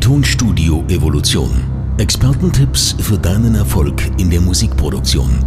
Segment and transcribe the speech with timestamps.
[0.00, 1.50] Tonstudio Evolution.
[1.98, 5.44] Expertentipps für deinen Erfolg in der Musikproduktion.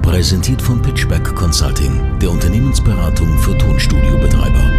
[0.00, 4.70] Präsentiert von Pitchback Consulting, der Unternehmensberatung für Tonstudiobetreiber.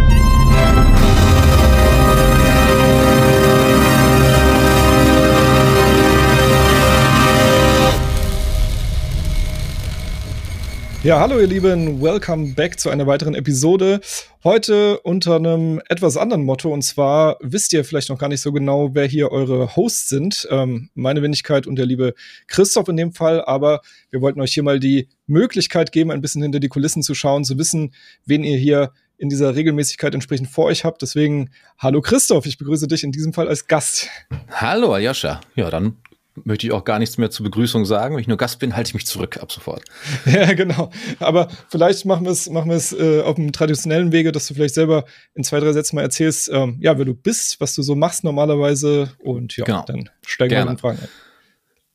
[11.06, 14.00] Ja, hallo ihr Lieben, welcome back zu einer weiteren Episode.
[14.42, 18.50] Heute unter einem etwas anderen Motto und zwar wisst ihr vielleicht noch gar nicht so
[18.50, 20.48] genau, wer hier eure Hosts sind.
[20.50, 22.14] Ähm, meine Wenigkeit und der liebe
[22.48, 26.42] Christoph in dem Fall, aber wir wollten euch hier mal die Möglichkeit geben, ein bisschen
[26.42, 30.64] hinter die Kulissen zu schauen, zu wissen, wen ihr hier in dieser Regelmäßigkeit entsprechend vor
[30.64, 31.02] euch habt.
[31.02, 34.08] Deswegen, hallo Christoph, ich begrüße dich in diesem Fall als Gast.
[34.50, 35.40] Hallo Aljoscha.
[35.54, 35.98] Ja, dann
[36.44, 38.14] möchte ich auch gar nichts mehr zur Begrüßung sagen.
[38.14, 39.82] Wenn ich nur Gast bin, halte ich mich zurück ab sofort.
[40.26, 40.90] Ja, genau.
[41.18, 44.54] Aber vielleicht machen wir es machen wir es äh, auf dem traditionellen Wege, dass du
[44.54, 47.82] vielleicht selber in zwei, drei Sätzen mal erzählst, ähm, ja, wer du bist, was du
[47.82, 49.84] so machst normalerweise und ja, genau.
[49.86, 51.08] dann steigen wir in Fragen ein.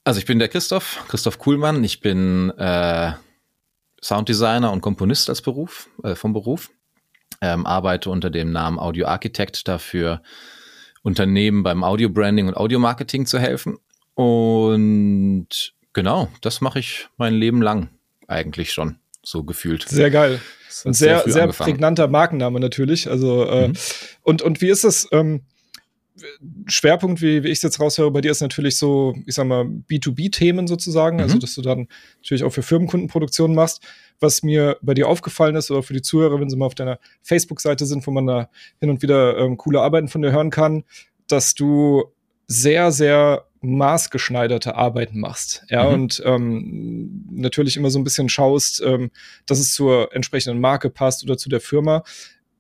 [0.04, 1.84] Also ich bin der Christoph, Christoph Kuhlmann.
[1.84, 3.12] Ich bin äh,
[4.02, 6.72] Sounddesigner und Komponist als Beruf, äh, vom Beruf.
[7.42, 10.22] Ähm, arbeite unter dem Namen Audio Architect dafür
[11.04, 13.78] Unternehmen beim Audio Branding und Audio Marketing zu helfen
[14.16, 15.48] und
[15.94, 17.90] genau, das mache ich mein Leben lang
[18.28, 19.88] eigentlich schon, so gefühlt.
[19.88, 20.40] Sehr geil.
[20.86, 23.10] Und sehr, sehr, sehr prägnanter Markenname natürlich.
[23.10, 23.74] Also, äh, mhm.
[24.24, 25.08] und, und wie ist das?
[25.12, 25.42] Ähm,
[26.68, 29.64] Schwerpunkt, wie, wie ich es jetzt raushöre, bei dir ist natürlich so, ich sag mal,
[29.64, 31.38] B2B-Themen sozusagen, also, mhm.
[31.38, 31.88] also dass du dann
[32.18, 33.82] natürlich auch für Firmenkundenproduktionen machst.
[34.20, 37.00] Was mir bei dir aufgefallen ist, oder für die Zuhörer, wenn sie mal auf deiner
[37.24, 40.84] Facebook-Seite sind, wo man da hin und wieder ähm, coole Arbeiten von dir hören kann,
[41.28, 42.06] dass du
[42.46, 45.64] sehr, sehr maßgeschneiderte Arbeiten machst.
[45.70, 45.94] Ja, mhm.
[45.94, 49.12] und ähm, natürlich immer so ein bisschen schaust, ähm,
[49.46, 52.04] dass es zur entsprechenden Marke passt oder zu der Firma.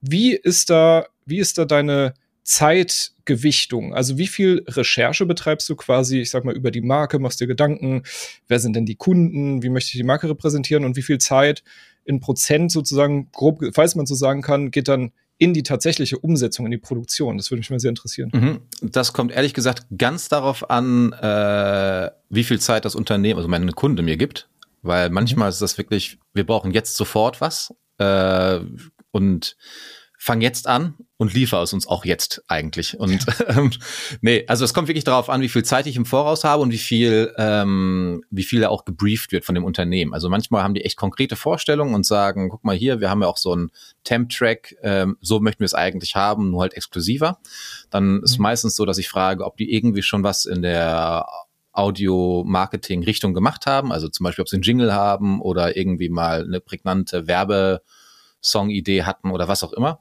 [0.02, 3.94] Wie ist da, wie ist da deine Zeitgewichtung?
[3.96, 7.48] Also wie viel Recherche betreibst du quasi, ich sag mal, über die Marke, machst dir
[7.48, 8.04] Gedanken,
[8.48, 11.64] wer sind denn die Kunden, wie möchte ich die Marke repräsentieren und wie viel Zeit
[12.04, 16.66] in Prozent sozusagen, grob, falls man so sagen kann, geht dann in die tatsächliche Umsetzung,
[16.66, 17.38] in die Produktion?
[17.38, 18.29] Das würde mich mal sehr interessieren.
[18.31, 18.59] Mhm.
[18.84, 23.72] Das kommt ehrlich gesagt ganz darauf an, äh, wie viel Zeit das Unternehmen, also meine
[23.72, 24.50] Kunde mir gibt.
[24.84, 25.53] Weil manchmal mhm.
[25.53, 27.74] ist das wirklich, wir brauchen jetzt sofort was.
[27.97, 28.59] Äh,
[29.09, 29.57] und
[30.24, 33.00] fang jetzt an und liefer es uns auch jetzt eigentlich.
[33.00, 33.72] Und ähm,
[34.22, 36.72] nee, also es kommt wirklich darauf an, wie viel Zeit ich im Voraus habe und
[36.72, 40.14] wie viel, ähm, wie viel auch gebrieft wird von dem Unternehmen.
[40.14, 43.28] Also manchmal haben die echt konkrete Vorstellungen und sagen, guck mal hier, wir haben ja
[43.28, 43.72] auch so einen
[44.04, 47.40] Temp-Track, ähm, so möchten wir es eigentlich haben, nur halt exklusiver.
[47.90, 48.24] Dann mhm.
[48.24, 51.26] ist meistens so, dass ich frage, ob die irgendwie schon was in der
[51.72, 53.92] Audio-Marketing-Richtung gemacht haben.
[53.92, 59.31] Also zum Beispiel, ob sie einen Jingle haben oder irgendwie mal eine prägnante Werbesong-Idee hatten
[59.31, 60.00] oder was auch immer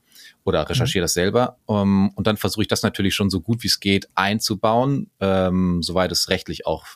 [0.51, 1.05] oder recherchiere mhm.
[1.05, 1.57] das selber.
[1.67, 5.11] Um, ähm, und dann versuche ich das natürlich schon so gut wie es geht einzubauen,
[5.21, 6.87] ähm, soweit es rechtlich auch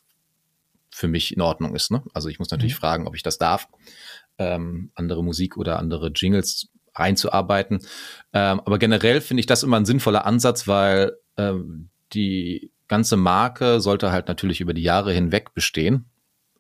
[0.91, 1.91] für mich in Ordnung ist.
[1.91, 2.03] Ne?
[2.12, 2.78] Also ich muss natürlich mhm.
[2.78, 3.69] fragen, ob ich das darf,
[4.38, 7.81] ähm, andere Musik oder andere Jingles einzuarbeiten.
[8.32, 13.81] Ähm, aber generell finde ich das immer ein sinnvoller Ansatz, weil ähm, die ganze Marke
[13.81, 16.04] sollte halt natürlich über die Jahre hinweg bestehen,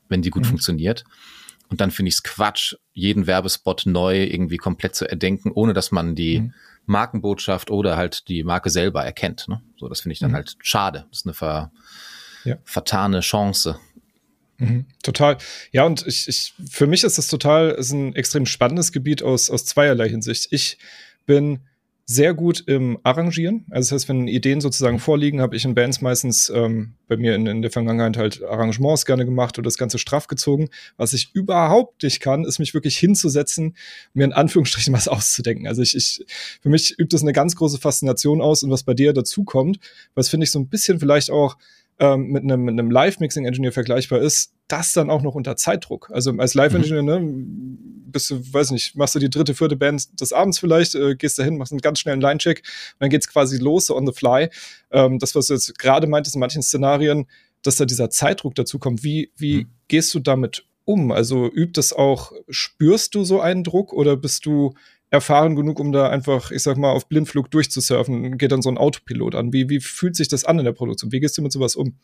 [0.08, 0.48] wenn die gut mhm.
[0.48, 1.04] funktioniert.
[1.70, 5.92] Und dann finde ich es Quatsch, jeden Werbespot neu irgendwie komplett zu erdenken, ohne dass
[5.92, 6.54] man die mhm.
[6.86, 9.48] Markenbotschaft oder halt die Marke selber erkennt.
[9.48, 9.62] Ne?
[9.76, 10.36] So, das finde ich dann mhm.
[10.36, 11.06] halt schade.
[11.10, 11.72] Das ist eine ver
[12.44, 12.56] ja.
[12.64, 13.78] vertane Chance.
[14.58, 15.38] Mhm, total.
[15.72, 19.50] Ja, und ich, ich, für mich ist das total, ist ein extrem spannendes Gebiet aus,
[19.50, 20.48] aus zweierlei Hinsicht.
[20.50, 20.78] Ich
[21.26, 21.60] bin
[22.06, 23.64] sehr gut im Arrangieren.
[23.70, 27.34] Also das heißt, wenn Ideen sozusagen vorliegen, habe ich in Bands meistens ähm, bei mir
[27.34, 30.68] in, in, der Vergangenheit halt Arrangements gerne gemacht oder das Ganze straff gezogen.
[30.98, 33.74] Was ich überhaupt nicht kann, ist mich wirklich hinzusetzen,
[34.12, 35.66] mir in Anführungsstrichen was auszudenken.
[35.66, 36.24] Also ich, ich
[36.60, 39.78] für mich übt das eine ganz große Faszination aus und was bei dir dazu kommt,
[40.14, 41.56] was finde ich so ein bisschen vielleicht auch
[41.98, 46.10] ähm, mit einem, mit einem Live-Mixing-Engineer vergleichbar ist, das dann auch noch unter Zeitdruck.
[46.12, 47.76] Also als Live-Engineer, mhm.
[47.76, 51.14] ne, bist du, weiß nicht, machst du die dritte, vierte Band des Abends vielleicht, äh,
[51.14, 54.12] gehst dahin, machst einen ganz schnellen Line-Check und dann geht's quasi los, so on the
[54.12, 54.48] fly.
[54.90, 57.26] Ähm, das, was du jetzt gerade meintest in manchen Szenarien,
[57.62, 59.02] dass da dieser Zeitdruck dazu kommt.
[59.04, 59.70] Wie, wie mhm.
[59.88, 61.12] gehst du damit um?
[61.12, 64.74] Also übt das auch, spürst du so einen Druck oder bist du
[65.14, 68.76] erfahren genug, um da einfach, ich sag mal, auf Blindflug durchzusurfen, geht dann so ein
[68.76, 69.52] Autopilot an.
[69.52, 71.12] Wie, wie fühlt sich das an in der Produktion?
[71.12, 71.96] Wie gehst du mit sowas um?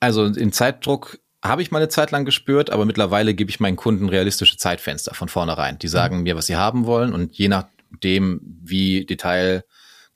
[0.00, 3.76] Also in Zeitdruck habe ich mal eine Zeit lang gespürt, aber mittlerweile gebe ich meinen
[3.76, 5.78] Kunden realistische Zeitfenster von vornherein.
[5.78, 6.22] Die sagen mhm.
[6.24, 9.64] mir, was sie haben wollen und je nachdem, wie Detail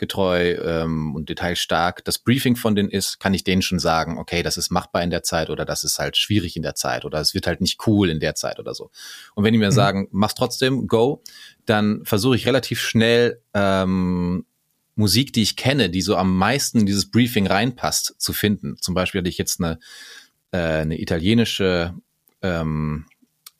[0.01, 4.43] getreu ähm, und detailstark das Briefing von denen ist, kann ich denen schon sagen, okay,
[4.43, 7.21] das ist machbar in der Zeit oder das ist halt schwierig in der Zeit oder
[7.21, 8.91] es wird halt nicht cool in der Zeit oder so.
[9.35, 9.75] Und wenn die mir mhm.
[9.75, 11.23] sagen, mach's trotzdem, go,
[11.67, 14.45] dann versuche ich relativ schnell ähm,
[14.97, 18.77] Musik, die ich kenne, die so am meisten in dieses Briefing reinpasst, zu finden.
[18.79, 19.79] Zum Beispiel hatte ich jetzt eine,
[20.51, 21.95] äh, eine italienische
[22.43, 23.07] ähm,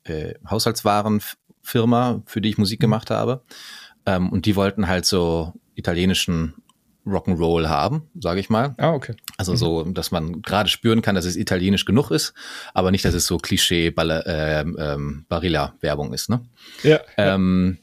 [0.03, 2.81] äh, Haushaltswarenfirma, für die ich Musik mhm.
[2.81, 3.43] gemacht habe.
[4.05, 6.55] Ähm, und die wollten halt so italienischen
[7.05, 8.75] Rock'n'Roll haben, sage ich mal.
[8.77, 9.15] Ah, okay.
[9.37, 9.57] Also mhm.
[9.57, 12.33] so, dass man gerade spüren kann, dass es italienisch genug ist,
[12.73, 16.29] aber nicht, dass es so Klischee äh, ähm, Barilla-Werbung ist.
[16.29, 16.41] Ne?
[16.83, 16.99] Ja.
[17.17, 17.79] Ähm,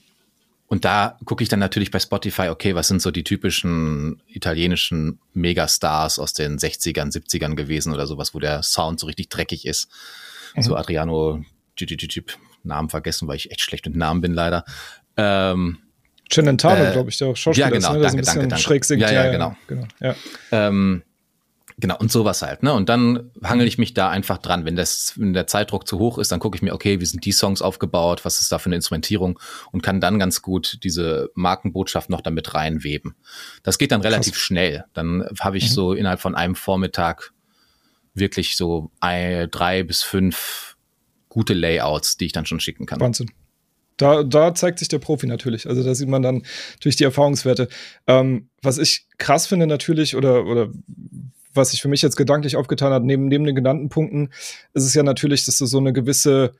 [0.69, 5.19] und da gucke ich dann natürlich bei Spotify, okay, was sind so die typischen italienischen
[5.32, 9.88] Megastars aus den 60ern, 70ern gewesen oder sowas, wo der Sound so richtig dreckig ist.
[10.55, 10.62] Mhm.
[10.62, 11.43] So Adriano,
[12.64, 14.64] Namen vergessen, weil ich echt schlecht mit Namen bin leider.
[15.17, 15.79] Ähm,
[16.30, 18.02] Celentano, äh, glaube ich, der Schauspieler ja, genau, ist, ne?
[18.02, 18.62] danke, so danke, danke.
[18.62, 19.00] schräg singt.
[19.00, 19.56] Ja, ja, ja genau.
[19.66, 20.14] genau, ja.
[20.52, 21.02] Ähm,
[21.78, 22.72] genau, und sowas halt, ne?
[22.75, 24.64] Und dann hangel ich mich da einfach dran.
[24.64, 27.25] Wenn, das, wenn der Zeitdruck zu hoch ist, dann gucke ich mir, okay, wie sind
[27.25, 29.38] die Songs aufgebaut, was ist da für eine Instrumentierung
[29.72, 33.14] und kann dann ganz gut diese Markenbotschaft noch damit reinweben.
[33.62, 34.42] Das geht dann relativ Krass.
[34.42, 34.84] schnell.
[34.92, 35.75] Dann habe ich mhm.
[35.75, 37.32] so innerhalb von einem Vormittag
[38.14, 40.76] wirklich so ein, drei bis fünf
[41.28, 43.00] gute Layouts, die ich dann schon schicken kann.
[43.00, 43.30] Wahnsinn.
[43.98, 45.68] Da, da zeigt sich der Profi natürlich.
[45.68, 46.44] Also da sieht man dann
[46.80, 47.68] durch die Erfahrungswerte.
[48.06, 50.70] Ähm, was ich krass finde natürlich oder, oder
[51.52, 54.30] was sich für mich jetzt gedanklich aufgetan hat, neben, neben den genannten Punkten,
[54.72, 56.54] ist es ja natürlich, dass du so eine gewisse,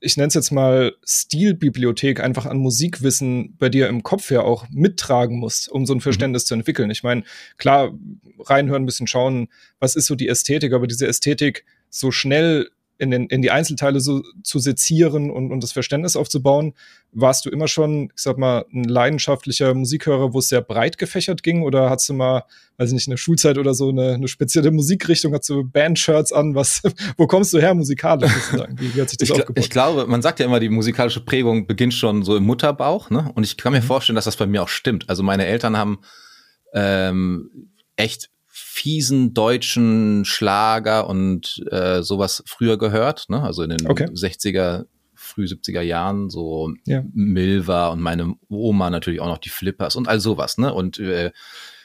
[0.00, 4.66] ich nenne es jetzt mal Stilbibliothek einfach an Musikwissen bei dir im Kopf ja auch
[4.70, 6.02] mittragen musst, um so ein mhm.
[6.02, 6.48] Verständnis mhm.
[6.48, 6.90] zu entwickeln.
[6.90, 7.24] Ich meine,
[7.58, 7.92] klar,
[8.40, 13.10] reinhören, ein bisschen schauen, was ist so die Ästhetik, aber diese Ästhetik so schnell in,
[13.10, 16.74] den, in die Einzelteile so zu sezieren und, und das Verständnis aufzubauen.
[17.12, 21.42] Warst du immer schon, ich sag mal, ein leidenschaftlicher Musikhörer, wo es sehr breit gefächert
[21.42, 21.62] ging?
[21.62, 22.44] Oder hast du mal,
[22.76, 26.32] weiß ich nicht, in der Schulzeit oder so eine, eine spezielle Musikrichtung, hast du Bandshirts
[26.32, 26.54] an?
[26.54, 26.82] Was,
[27.16, 28.32] wo kommst du her musikalisch?
[28.76, 29.44] Wie, wie hat sich das ich?
[29.56, 33.10] Ich glaube, man sagt ja immer, die musikalische Prägung beginnt schon so im Mutterbauch.
[33.10, 33.30] Ne?
[33.34, 33.86] Und ich kann mir mhm.
[33.86, 35.08] vorstellen, dass das bei mir auch stimmt.
[35.08, 35.98] Also meine Eltern haben
[36.74, 38.30] ähm, echt
[38.74, 43.40] fiesen deutschen Schlager und äh, sowas früher gehört, ne?
[43.40, 44.06] Also in den okay.
[44.06, 47.04] 60er, früh 70er Jahren, so ja.
[47.12, 50.74] Milva und meine Oma natürlich auch noch die Flippers und all sowas, ne?
[50.74, 51.30] Und äh,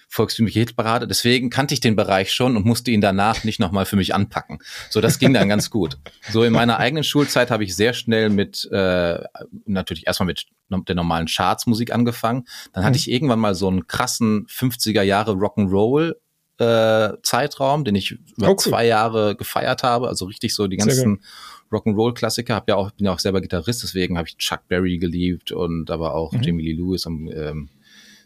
[0.08, 1.08] volkstümliche Hitparade.
[1.08, 4.58] Deswegen kannte ich den Bereich schon und musste ihn danach nicht nochmal für mich anpacken.
[4.90, 6.00] So, das ging dann ganz gut.
[6.32, 9.20] So in meiner eigenen Schulzeit habe ich sehr schnell mit, äh,
[9.68, 12.46] natürlich erstmal mit der normalen Chartsmusik angefangen.
[12.74, 13.02] Dann hatte mhm.
[13.02, 16.16] ich irgendwann mal so einen krassen 50er Jahre Rock'n'Roll
[16.60, 18.58] äh, Zeitraum, den ich über oh, cool.
[18.58, 20.08] zwei Jahre gefeiert habe.
[20.08, 21.24] Also richtig so die ganzen
[21.72, 22.56] Rock'n'Roll-Klassiker.
[22.56, 25.90] Hab ja auch, bin ja auch selber Gitarrist, deswegen habe ich Chuck Berry geliebt und
[25.90, 26.42] aber auch mhm.
[26.42, 27.70] Jamie Lee Lewis am, ähm,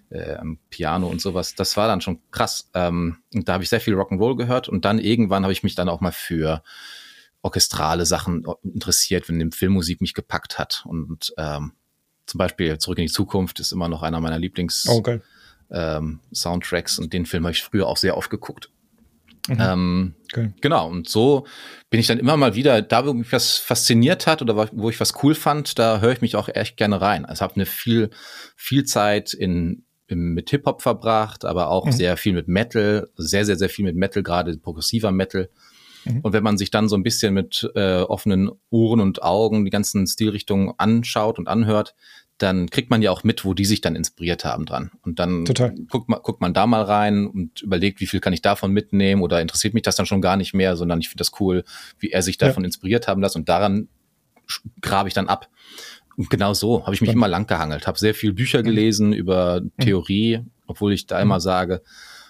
[0.09, 1.53] äh, am Piano und sowas.
[1.53, 2.69] Das war dann schon krass.
[2.74, 5.75] Ähm, und da habe ich sehr viel Rock'n'Roll gehört und dann irgendwann habe ich mich
[5.75, 6.63] dann auch mal für
[7.44, 10.83] orchestrale Sachen interessiert, wenn die Filmmusik mich gepackt hat.
[10.88, 11.74] Und ähm,
[12.25, 15.19] zum Beispiel Zurück in die Zukunft ist immer noch einer meiner Lieblings- oh, okay
[15.73, 18.69] ähm, Soundtracks und den Film habe ich früher auch sehr oft geguckt.
[19.47, 19.57] Mhm.
[19.59, 20.53] Ähm, okay.
[20.61, 21.45] Genau, und so
[21.89, 24.99] bin ich dann immer mal wieder, da wo mich was fasziniert hat oder wo ich
[24.99, 27.25] was cool fand, da höre ich mich auch echt gerne rein.
[27.25, 28.09] Also habe eine viel,
[28.55, 31.91] viel Zeit in, in mit Hip-Hop verbracht, aber auch mhm.
[31.91, 35.49] sehr viel mit Metal, sehr, sehr, sehr viel mit Metal, gerade progressiver Metal.
[36.05, 36.21] Mhm.
[36.21, 39.71] Und wenn man sich dann so ein bisschen mit äh, offenen Ohren und Augen die
[39.71, 41.95] ganzen Stilrichtungen anschaut und anhört,
[42.37, 44.92] dann kriegt man ja auch mit, wo die sich dann inspiriert haben dran.
[45.04, 48.42] Und dann guckt man, guckt man da mal rein und überlegt, wie viel kann ich
[48.42, 51.40] davon mitnehmen oder interessiert mich das dann schon gar nicht mehr, sondern ich finde das
[51.40, 51.63] cool,
[51.99, 52.68] wie er sich davon ja.
[52.68, 53.87] inspiriert haben lässt und daran
[54.81, 55.49] grabe ich dann ab.
[56.16, 57.18] Und genau so habe ich mich Spannend.
[57.18, 58.63] immer lang gehangelt, habe sehr viel Bücher mhm.
[58.66, 59.13] gelesen mhm.
[59.13, 61.23] über Theorie, obwohl ich da mhm.
[61.23, 61.81] immer sage,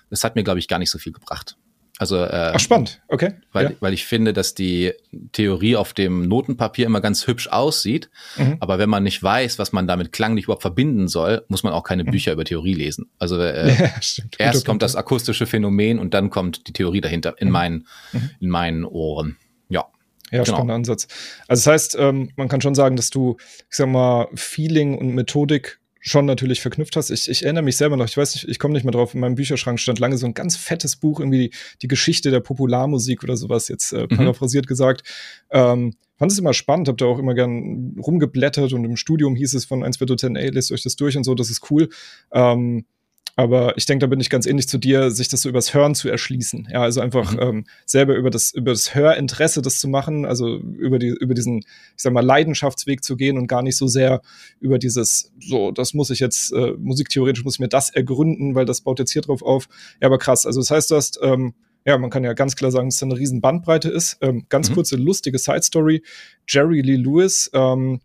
[0.10, 1.58] es hat mir, glaube ich, gar nicht so viel gebracht.
[2.00, 3.34] Also, äh, Ach, spannend, okay.
[3.52, 3.72] Weil, ja.
[3.80, 4.94] weil ich finde, dass die
[5.32, 8.10] Theorie auf dem Notenpapier immer ganz hübsch aussieht.
[8.36, 8.58] Mhm.
[8.60, 11.84] Aber wenn man nicht weiß, was man damit klanglich überhaupt verbinden soll, muss man auch
[11.84, 12.10] keine mhm.
[12.10, 13.12] Bücher über Theorie lesen.
[13.20, 13.92] Also äh, ja,
[14.40, 17.54] erst kommt das akustische Phänomen und dann kommt die Theorie dahinter in, mhm.
[17.54, 18.30] meinen, mhm.
[18.40, 19.38] in meinen Ohren.
[19.70, 19.86] Ja.
[20.32, 20.56] Ja, genau.
[20.56, 21.08] spannender Ansatz.
[21.48, 25.14] Also das heißt, ähm, man kann schon sagen, dass du, ich sag mal, Feeling und
[25.14, 27.10] Methodik schon natürlich verknüpft hast.
[27.10, 29.22] Ich, ich erinnere mich selber noch, ich weiß nicht, ich komme nicht mehr drauf, in
[29.22, 33.24] meinem Bücherschrank stand lange so ein ganz fettes Buch, irgendwie die, die Geschichte der Popularmusik
[33.24, 34.18] oder sowas, jetzt äh, mhm.
[34.18, 35.04] paraphrasiert gesagt.
[35.50, 39.54] Ähm, fand es immer spannend, hab da auch immer gern rumgeblättert und im Studium hieß
[39.54, 41.88] es von 1 4 10, ey, lest euch das durch und so, das ist cool.
[42.34, 42.86] Ähm,
[43.36, 45.96] aber ich denke, da bin ich ganz ähnlich zu dir, sich das so übers Hören
[45.96, 46.68] zu erschließen.
[46.72, 47.40] Ja, also einfach mhm.
[47.42, 51.60] ähm, selber über das, über das Hörinteresse das zu machen, also über die, über diesen,
[51.60, 54.22] ich sag mal, Leidenschaftsweg zu gehen und gar nicht so sehr
[54.60, 58.66] über dieses, so, das muss ich jetzt, äh, musiktheoretisch muss ich mir das ergründen, weil
[58.66, 59.68] das baut jetzt hier drauf auf.
[60.00, 60.46] Ja, aber krass.
[60.46, 63.08] Also das heißt, du hast, ähm, ja, man kann ja ganz klar sagen, dass da
[63.08, 64.18] eine riesen Bandbreite ist.
[64.22, 64.76] Ähm, ganz mhm.
[64.76, 66.04] kurze, lustige Side-Story.
[66.48, 68.00] Jerry Lee Lewis, ähm,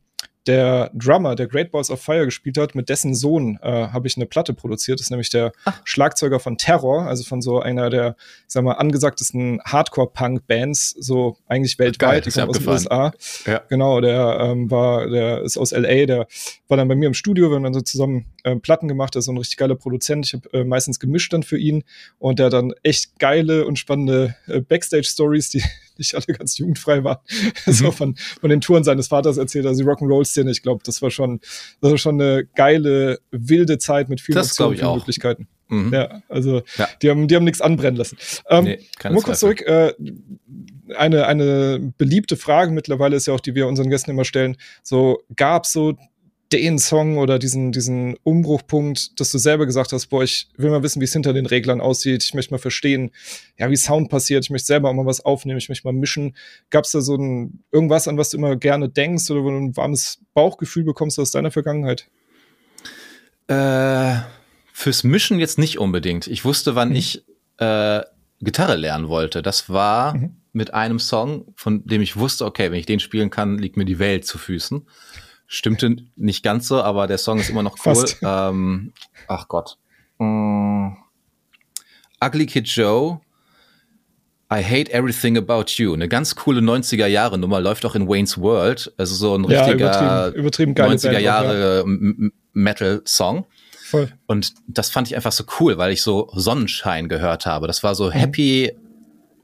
[0.49, 4.17] der Drummer, der Great Balls of Fire gespielt hat, mit dessen Sohn äh, habe ich
[4.17, 4.99] eine Platte produziert.
[4.99, 5.81] Das ist nämlich der Ach.
[5.85, 11.79] Schlagzeuger von Terror, also von so einer der, ich sag mal, angesagtesten Hardcore-Punk-Bands, so eigentlich
[11.79, 13.13] weltweit, die kommen aus den USA.
[13.47, 13.61] Ja.
[13.69, 16.27] Genau, der ähm, war, der ist aus LA, der
[16.67, 19.21] war dann bei mir im Studio, wir haben dann so zusammen äh, Platten gemacht, der
[19.21, 20.27] ist so ein richtig geiler Produzent.
[20.27, 21.85] Ich habe äh, meistens gemischt dann für ihn
[22.19, 25.63] und der hat dann echt geile und spannende äh, Backstage-Stories, die
[25.99, 27.19] nicht alle ganz jugendfrei waren,
[27.67, 27.73] mhm.
[27.73, 30.51] so von, von den Touren seines Vaters erzählt, also die Rock'n'Roll-Szene.
[30.51, 31.41] Ich glaube, das war schon,
[31.81, 35.49] das war schon eine geile, wilde Zeit mit vielen Optionen und Möglichkeiten.
[35.69, 35.93] Mhm.
[35.93, 36.89] Ja, also ja.
[37.03, 38.17] die haben, die haben nichts anbrennen lassen.
[38.49, 38.79] Ähm, nee,
[39.11, 39.93] nur kurz zurück, äh,
[40.97, 45.23] eine, eine beliebte Frage mittlerweile ist ja auch, die wir unseren Gästen immer stellen, so
[45.37, 45.97] gab so
[46.53, 50.83] den Song oder diesen, diesen Umbruchpunkt, dass du selber gesagt hast, boah, ich will mal
[50.83, 53.11] wissen, wie es hinter den Reglern aussieht, ich möchte mal verstehen,
[53.59, 56.35] ja, wie Sound passiert, ich möchte selber auch mal was aufnehmen, ich möchte mal mischen.
[56.71, 59.57] Gab es da so ein, irgendwas, an was du immer gerne denkst oder wo du
[59.57, 62.09] ein warmes Bauchgefühl bekommst aus deiner Vergangenheit?
[63.49, 64.17] Äh,
[64.73, 66.27] fürs Mischen jetzt nicht unbedingt.
[66.29, 66.97] Ich wusste, wann mhm.
[66.97, 67.25] ich
[67.59, 68.01] äh,
[68.41, 69.43] Gitarre lernen wollte.
[69.43, 70.37] Das war mhm.
[70.53, 73.85] mit einem Song, von dem ich wusste, okay, wenn ich den spielen kann, liegt mir
[73.85, 74.87] die Welt zu Füßen.
[75.51, 78.05] Stimmte nicht ganz so, aber der Song ist immer noch cool.
[78.23, 78.93] Ähm,
[79.29, 79.79] ach Gott.
[80.19, 80.91] Mm.
[82.23, 83.21] Ugly Kid Joe.
[84.53, 85.95] I Hate Everything About You.
[85.95, 88.93] Eine ganz coole 90er Jahre Nummer, läuft auch in Wayne's World.
[88.99, 92.29] Also so ein richtiger ja, übertrieben, übertrieben 90er Jahre ja.
[92.53, 93.47] Metal-Song.
[93.85, 94.13] Voll.
[94.27, 97.67] Und das fand ich einfach so cool, weil ich so Sonnenschein gehört habe.
[97.67, 98.13] Das war so mhm.
[98.13, 98.73] happy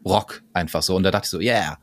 [0.05, 0.97] Rock einfach so.
[0.97, 1.79] Und da dachte ich so, yeah,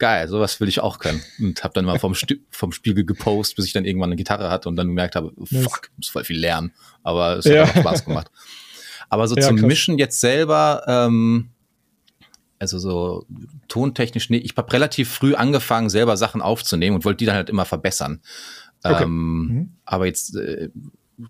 [0.00, 1.22] geil, sowas will ich auch können.
[1.38, 2.14] Und habe dann mal vom,
[2.50, 5.90] vom Spiegel gepostet, bis ich dann irgendwann eine Gitarre hatte und dann gemerkt habe, fuck,
[5.96, 6.72] muss voll viel lernen.
[7.04, 7.64] Aber es hat ja.
[7.64, 8.30] auch Spaß gemacht.
[9.08, 9.66] Aber so ja, zum krass.
[9.66, 11.50] Mischen jetzt selber, ähm,
[12.58, 13.26] also so
[13.68, 17.50] tontechnisch, nee, ich habe relativ früh angefangen, selber Sachen aufzunehmen und wollte die dann halt
[17.50, 18.20] immer verbessern.
[18.82, 19.04] Okay.
[19.04, 19.76] Ähm, mhm.
[19.84, 20.70] Aber jetzt, äh,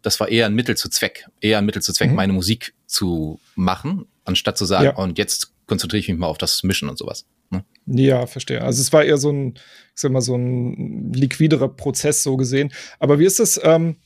[0.02, 2.16] das war eher ein Mittel zu Zweck, eher ein Mittel zu Zweck, mhm.
[2.16, 4.96] meine Musik zu machen, anstatt zu sagen, ja.
[4.96, 7.26] und jetzt konzentriere ich mich mal auf das Mischen und sowas.
[7.50, 7.64] Ne?
[7.92, 8.62] Ja, verstehe.
[8.62, 12.73] Also es war eher so ein, ich sag mal, so ein liquiderer Prozess so gesehen.
[12.99, 13.97] Aber wie ist es, ähm,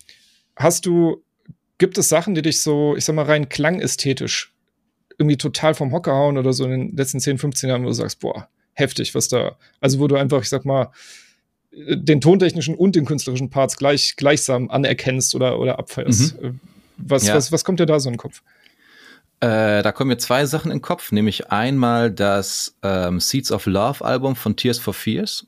[0.57, 1.23] hast du,
[1.79, 4.55] gibt es Sachen, die dich so, ich sag mal, rein klangästhetisch
[5.19, 7.93] irgendwie total vom Hocker hauen oder so in den letzten 10, 15 Jahren, wo du
[7.93, 10.91] sagst, boah, heftig, was da, also wo du einfach, ich sag mal,
[11.73, 16.41] den tontechnischen und den künstlerischen Parts gleich, gleichsam anerkennst oder, oder abfeierst.
[16.41, 16.47] Mhm.
[16.47, 16.53] Äh,
[16.97, 17.35] was, ja.
[17.35, 18.43] was, was kommt dir da so in den Kopf?
[19.45, 23.67] Äh, da kommen mir zwei Sachen in den Kopf, nämlich einmal das ähm, Seeds of
[23.67, 25.47] Love Album von Tears for Fears,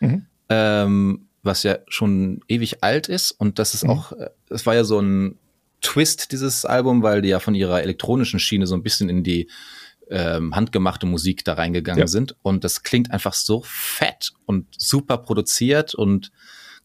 [0.00, 0.26] mhm.
[0.48, 3.90] ähm, was ja schon ewig alt ist und das ist mhm.
[3.90, 4.12] auch,
[4.50, 5.38] es war ja so ein
[5.82, 9.48] Twist dieses Album, weil die ja von ihrer elektronischen Schiene so ein bisschen in die
[10.10, 12.06] ähm, handgemachte Musik da reingegangen ja.
[12.08, 16.32] sind und das klingt einfach so fett und super produziert und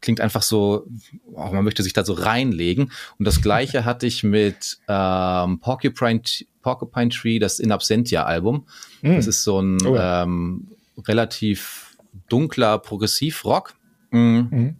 [0.03, 0.85] klingt einfach so,
[1.33, 2.91] oh, man möchte sich da so reinlegen.
[3.17, 6.21] Und das gleiche hatte ich mit ähm, Porcupine,
[6.61, 8.67] Porcupine Tree, das In Absentia-Album.
[9.01, 9.15] Mm.
[9.15, 10.23] Das ist so ein oh ja.
[10.23, 10.67] ähm,
[11.07, 11.97] relativ
[12.29, 13.73] dunkler Progressivrock.
[14.11, 14.47] Mhm.
[14.51, 14.75] Mhm.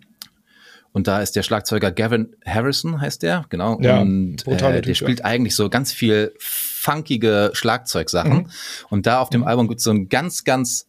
[0.92, 3.80] Und da ist der Schlagzeuger Gavin Harrison, heißt der, genau.
[3.82, 8.34] Ja, und äh, der spielt eigentlich so ganz viel funkige Schlagzeugsachen.
[8.34, 8.50] Mhm.
[8.90, 9.48] Und da auf dem mhm.
[9.48, 10.88] Album gibt es so einen ganz, ganz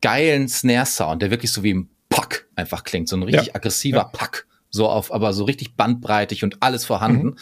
[0.00, 3.54] geilen Snare-Sound, der wirklich so wie im Pack einfach klingt, so ein richtig ja.
[3.54, 4.04] aggressiver ja.
[4.04, 4.46] Pack.
[4.68, 7.28] So auf, aber so richtig bandbreitig und alles vorhanden.
[7.28, 7.36] Mhm.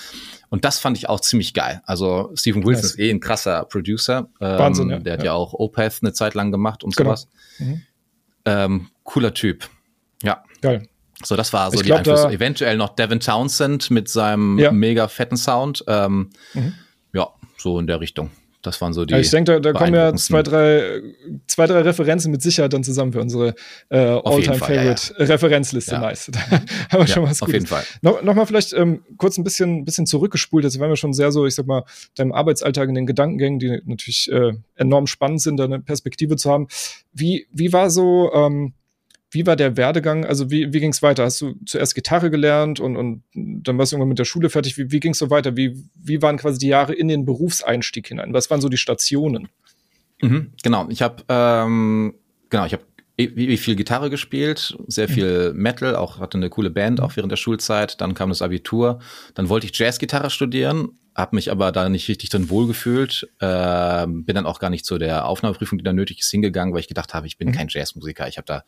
[0.50, 1.83] Und das fand ich auch ziemlich geil.
[1.87, 4.28] Also Stephen Wilson ist eh ein krasser Producer.
[4.40, 4.99] Ähm, Wahnsinn, ja.
[4.99, 7.11] Der hat ja, auch Opeth eine Zeit lang gemacht und genau.
[7.11, 7.28] sowas.
[7.59, 7.83] Mhm.
[8.44, 9.68] Ähm, cooler Typ.
[10.23, 10.44] Ja.
[10.61, 10.87] Geil.
[11.25, 12.28] So, das war so ich die glaub, Einflüsse.
[12.28, 15.85] Eventuell noch Devin Townsend mit seinem mega fetten Sound.
[15.88, 16.75] Ähm, mhm.
[17.12, 18.30] Ja, so in der Richtung.
[18.64, 19.14] Das waren so die.
[19.14, 21.02] ich denke, da, da kommen ja zwei drei,
[21.47, 23.54] zwei, drei Referenzen mit Sicherheit dann zusammen für unsere
[23.90, 25.92] äh, All-Time-Favorite-Referenzliste.
[25.92, 26.09] Ja, ja.
[26.09, 26.30] Nice.
[26.35, 27.52] Da haben wir ja, schon was Auf Gutes.
[27.54, 27.85] jeden Fall.
[28.00, 30.64] No, Nochmal vielleicht ähm, kurz ein bisschen, bisschen zurückgespult.
[30.64, 33.80] Jetzt waren wir schon sehr so, ich sag mal, deinem Arbeitsalltag in den Gedankengängen, die
[33.85, 36.68] natürlich äh, enorm spannend sind, da eine Perspektive zu haben.
[37.12, 38.73] Wie, wie war so, ähm,
[39.35, 40.25] wie war der Werdegang?
[40.25, 41.25] Also wie, wie ging es weiter?
[41.25, 44.79] Hast du zuerst Gitarre gelernt und, und dann warst du irgendwann mit der Schule fertig?
[44.79, 45.57] Wie, wie ging es so weiter?
[45.57, 48.33] Wie, wie waren quasi die Jahre in den Berufseinstieg hinein?
[48.33, 49.49] Was waren so die Stationen?
[50.23, 52.14] Mhm, genau, ich habe ähm,
[52.49, 52.85] genau, ich habe
[53.17, 55.53] wie viel Gitarre gespielt, sehr viel.
[55.55, 58.00] Metal, auch hatte eine coole Band auch während der Schulzeit.
[58.00, 58.99] Dann kam das Abitur,
[59.35, 64.35] dann wollte ich Jazzgitarre studieren, habe mich aber da nicht richtig drin wohlgefühlt, äh, bin
[64.35, 67.14] dann auch gar nicht zu der Aufnahmeprüfung, die da nötig ist, hingegangen, weil ich gedacht
[67.14, 67.53] habe, ich bin mhm.
[67.53, 68.64] kein Jazzmusiker, ich habe da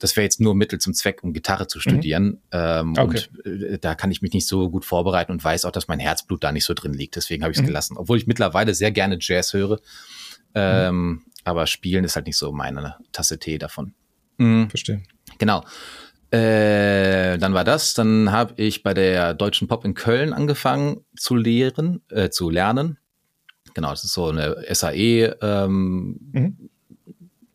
[0.00, 2.24] das wäre jetzt nur Mittel zum Zweck, um Gitarre zu studieren.
[2.24, 2.38] Mhm.
[2.52, 3.22] Ähm, okay.
[3.44, 6.00] Und äh, da kann ich mich nicht so gut vorbereiten und weiß auch, dass mein
[6.00, 7.16] Herzblut da nicht so drin liegt.
[7.16, 7.68] Deswegen habe ich es mhm.
[7.68, 7.96] gelassen.
[7.98, 9.78] Obwohl ich mittlerweile sehr gerne Jazz höre.
[10.54, 11.22] Ähm, mhm.
[11.44, 13.94] Aber Spielen ist halt nicht so meine Tasse Tee davon.
[14.38, 14.70] Mhm.
[14.70, 15.02] Verstehe.
[15.38, 15.64] Genau.
[16.30, 17.92] Äh, dann war das.
[17.92, 22.98] Dann habe ich bei der Deutschen Pop in Köln angefangen zu lehren, äh, zu lernen.
[23.74, 26.69] Genau, das ist so eine SAE ähm, mhm.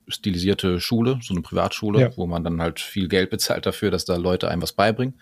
[0.07, 2.17] Stilisierte Schule, so eine Privatschule, ja.
[2.17, 5.19] wo man dann halt viel Geld bezahlt dafür, dass da Leute einem was beibringen.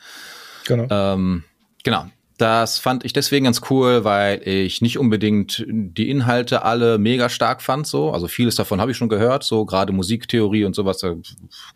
[0.66, 0.88] Genau.
[0.90, 1.44] Ähm,
[1.84, 2.08] genau.
[2.38, 7.62] Das fand ich deswegen ganz cool, weil ich nicht unbedingt die Inhalte alle mega stark
[7.62, 8.12] fand, so.
[8.12, 11.16] Also vieles davon habe ich schon gehört, so gerade Musiktheorie und sowas, da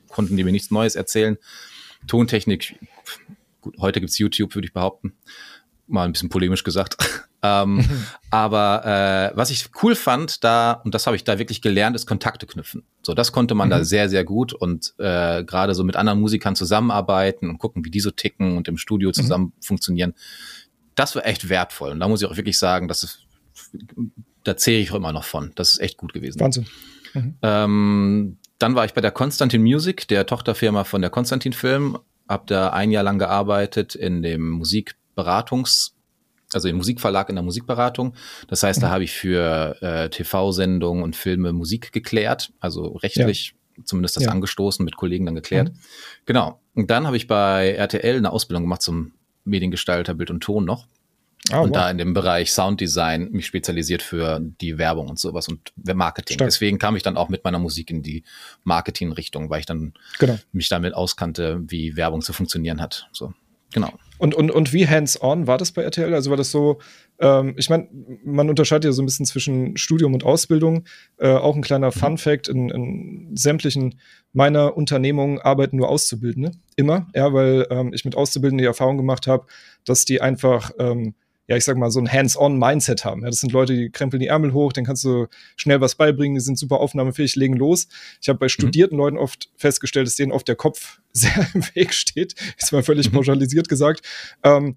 [0.10, 1.38] konnten die mir nichts Neues erzählen.
[2.08, 2.80] Tontechnik,
[3.62, 5.14] gut, heute gibt's YouTube, würde ich behaupten.
[5.88, 6.98] Mal ein bisschen polemisch gesagt.
[7.44, 7.88] ähm,
[8.29, 8.86] aber
[9.34, 12.46] äh, was ich cool fand da, und das habe ich da wirklich gelernt, ist Kontakte
[12.46, 12.84] knüpfen.
[13.01, 13.72] So, das konnte man mhm.
[13.72, 17.91] da sehr, sehr gut und äh, gerade so mit anderen Musikern zusammenarbeiten und gucken, wie
[17.91, 19.13] die so ticken und im Studio mhm.
[19.13, 19.62] zusammen mhm.
[19.62, 20.13] funktionieren.
[20.96, 21.91] Das war echt wertvoll.
[21.91, 23.20] Und da muss ich auch wirklich sagen, dass es,
[24.44, 25.51] da zähle ich auch immer noch von.
[25.56, 26.39] Das ist echt gut gewesen.
[26.39, 26.65] Wahnsinn.
[27.13, 27.36] Mhm.
[27.41, 32.48] Ähm, dann war ich bei der Constantin Music, der Tochterfirma von der Constantin Film, hab
[32.48, 34.50] da ein Jahr lang gearbeitet in dem
[35.17, 35.95] Musikberatungs,
[36.53, 38.13] also im Musikverlag in der Musikberatung.
[38.47, 38.81] Das heißt, mhm.
[38.81, 43.83] da habe ich für äh, TV-Sendungen und Filme Musik geklärt, also rechtlich ja.
[43.83, 44.31] zumindest das ja.
[44.31, 45.69] angestoßen, mit Kollegen dann geklärt.
[45.69, 45.79] Mhm.
[46.25, 46.62] Genau.
[46.74, 50.88] Und dann habe ich bei RTL eine Ausbildung gemacht zum Mediengestalter Bild und Ton noch.
[51.53, 51.77] Oh, und wow.
[51.77, 56.36] da in dem Bereich Sounddesign mich spezialisiert für die Werbung und sowas und Marketing.
[56.36, 56.50] Stark.
[56.50, 58.24] Deswegen kam ich dann auch mit meiner Musik in die
[58.65, 60.38] Marketing-Richtung, weil ich dann genau.
[60.51, 63.07] mich damit auskannte, wie Werbung zu funktionieren hat.
[63.13, 63.33] So,
[63.71, 63.93] genau.
[64.17, 66.13] Und, und, und wie hands-on war das bei RTL?
[66.13, 66.79] Also war das so,
[67.19, 67.88] ähm, ich meine,
[68.24, 70.86] man unterscheidet ja so ein bisschen zwischen Studium und Ausbildung.
[71.17, 72.00] Äh, auch ein kleiner mhm.
[72.00, 74.00] Fun-Fact: in, in sämtlichen
[74.33, 76.51] meiner Unternehmungen arbeiten nur Auszubildende.
[76.75, 79.45] Immer, ja, weil ähm, ich mit Auszubildenden die Erfahrung gemacht habe,
[79.86, 81.15] dass die einfach ähm,
[81.48, 83.22] ja, ich sag mal, so ein Hands-on-Mindset haben.
[83.22, 86.36] Ja, das sind Leute, die krempeln die Ärmel hoch, dann kannst du schnell was beibringen,
[86.36, 87.88] die sind super aufnahmefähig, legen los.
[88.22, 88.50] Ich habe bei mhm.
[88.50, 88.98] studierten.
[88.98, 92.36] Leuten oft festgestellt, dass denen oft der Kopf sehr im Weg steht.
[92.58, 93.16] Ist mal völlig mhm.
[93.16, 94.01] pauschalisiert gesagt.
[94.44, 94.75] Ähm,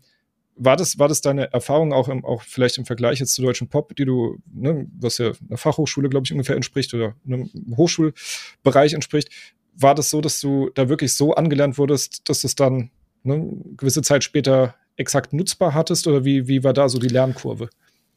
[0.63, 3.69] war das, war das deine Erfahrung auch, im, auch vielleicht im Vergleich jetzt zu deutschen
[3.69, 8.93] Pop, die du, ne, was ja einer Fachhochschule, glaube ich, ungefähr entspricht oder einem Hochschulbereich
[8.93, 9.31] entspricht,
[9.75, 12.91] war das so, dass du da wirklich so angelernt wurdest, dass es dann
[13.23, 17.69] ne, gewisse Zeit später exakt nutzbar hattest oder wie, wie war da so die Lernkurve?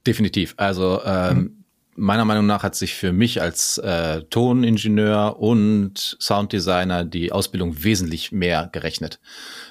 [0.05, 0.53] Definitiv.
[0.57, 1.63] Also ähm, mhm.
[1.95, 8.31] meiner Meinung nach hat sich für mich als äh, Toningenieur und Sounddesigner die Ausbildung wesentlich
[8.31, 9.19] mehr gerechnet,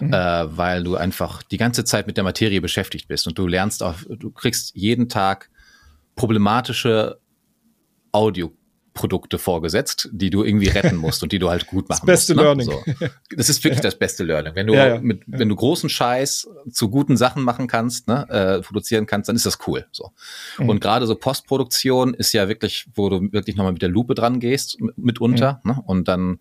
[0.01, 0.13] mhm.
[0.13, 3.83] äh, weil du einfach die ganze Zeit mit der Materie beschäftigt bist und du lernst
[3.83, 5.51] auch, du kriegst jeden Tag
[6.17, 7.19] problematische
[8.11, 8.53] Audio
[8.95, 12.35] Produkte vorgesetzt, die du irgendwie retten musst und die du halt gut machen das beste
[12.35, 12.45] musst.
[12.45, 12.69] Learning.
[12.69, 12.83] Ne?
[12.99, 13.07] So.
[13.37, 13.83] Das ist wirklich ja.
[13.83, 14.55] das beste Learning.
[14.55, 15.01] Wenn du ja, ja.
[15.01, 19.37] mit, wenn du großen Scheiß zu guten Sachen machen kannst, ne, äh, produzieren kannst, dann
[19.37, 19.87] ist das cool.
[19.93, 20.13] So.
[20.59, 20.69] Mhm.
[20.69, 24.41] Und gerade so Postproduktion ist ja wirklich, wo du wirklich nochmal mit der Lupe dran
[24.41, 25.71] gehst, mitunter, mhm.
[25.71, 26.41] ne, und dann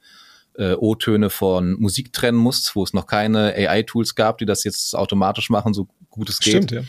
[0.58, 4.96] äh, O-Töne von Musik trennen musst, wo es noch keine AI-Tools gab, die das jetzt
[4.96, 6.66] automatisch machen, so gut es geht.
[6.66, 6.82] Stimmt, ja.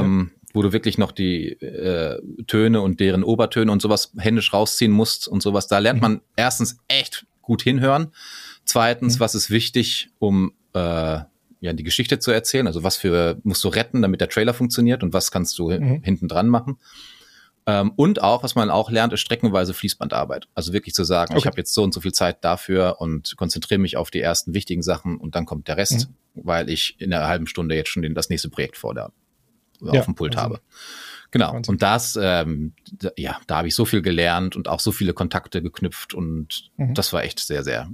[0.00, 4.92] Ähm, wo du wirklich noch die äh, Töne und deren Obertöne und sowas händisch rausziehen
[4.92, 5.66] musst und sowas.
[5.66, 6.02] Da lernt mhm.
[6.02, 8.12] man erstens echt gut hinhören.
[8.64, 9.20] Zweitens, mhm.
[9.20, 12.68] was ist wichtig, um äh, ja die Geschichte zu erzählen?
[12.68, 16.02] Also was für musst du retten, damit der Trailer funktioniert und was kannst du mhm.
[16.02, 16.78] hinten dran machen?
[17.66, 20.46] Ähm, und auch, was man auch lernt, ist streckenweise Fließbandarbeit.
[20.54, 21.40] Also wirklich zu sagen, okay.
[21.40, 24.54] ich habe jetzt so und so viel Zeit dafür und konzentriere mich auf die ersten
[24.54, 26.42] wichtigen Sachen und dann kommt der Rest, mhm.
[26.44, 29.10] weil ich in einer halben Stunde jetzt schon den, das nächste Projekt vor der
[29.92, 30.60] ja, auf dem Pult also, habe.
[31.30, 31.52] Genau.
[31.52, 31.74] Wahnsinn.
[31.74, 35.12] Und das, ähm, da, ja, da habe ich so viel gelernt und auch so viele
[35.12, 36.94] Kontakte geknüpft und mhm.
[36.94, 37.90] das war echt sehr, sehr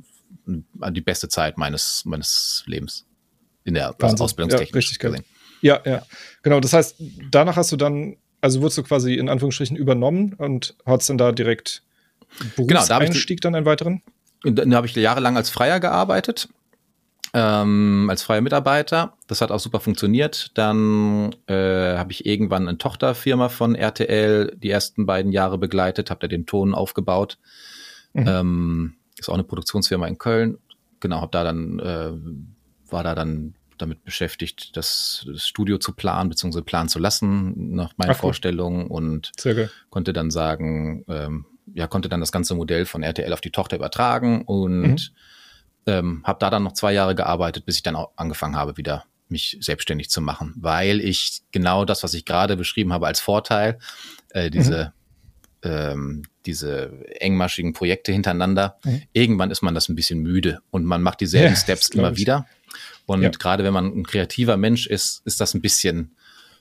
[0.47, 3.07] die beste Zeit meines, meines Lebens
[3.65, 4.21] in der Wahnsinn.
[4.21, 4.75] Ausbildungstechnik.
[4.75, 5.25] Ja, richtig gesehen.
[5.63, 6.03] Ja, ja.
[6.43, 6.61] Genau.
[6.61, 6.97] Das heißt,
[7.31, 11.33] danach hast du dann, also wurdest du quasi in Anführungsstrichen übernommen und hattest dann da
[11.33, 11.83] direkt
[12.57, 14.03] Berufseinstieg genau, da ich, dann einen weiteren?
[14.45, 16.49] Da habe ich jahrelang als Freier gearbeitet
[17.33, 19.15] ähm, als freier Mitarbeiter.
[19.27, 20.51] Das hat auch super funktioniert.
[20.55, 26.21] Dann äh, habe ich irgendwann eine Tochterfirma von RTL die ersten beiden Jahre begleitet, habe
[26.21, 27.39] da den Ton aufgebaut.
[28.13, 28.25] Mhm.
[28.27, 30.59] Ähm, ist auch eine Produktionsfirma in Köln.
[30.99, 36.29] Genau, habe da dann äh, war da dann damit beschäftigt, das, das Studio zu planen
[36.29, 36.61] bzw.
[36.61, 39.33] planen zu lassen nach meinen Ach, Vorstellungen und
[39.89, 43.77] konnte dann sagen, ähm, ja, konnte dann das ganze Modell von RTL auf die Tochter
[43.77, 44.99] übertragen und mhm
[45.87, 49.05] ähm, habe da dann noch zwei Jahre gearbeitet, bis ich dann auch angefangen habe, wieder
[49.29, 53.79] mich selbstständig zu machen, weil ich genau das, was ich gerade beschrieben habe als Vorteil,
[54.31, 54.93] äh, diese
[55.63, 55.71] mhm.
[55.71, 59.03] ähm, diese engmaschigen Projekte hintereinander, mhm.
[59.13, 62.47] irgendwann ist man das ein bisschen müde und man macht dieselben ja, Steps immer wieder.
[63.07, 63.31] Und ja.
[63.31, 66.17] gerade wenn man ein kreativer Mensch ist, ist das ein bisschen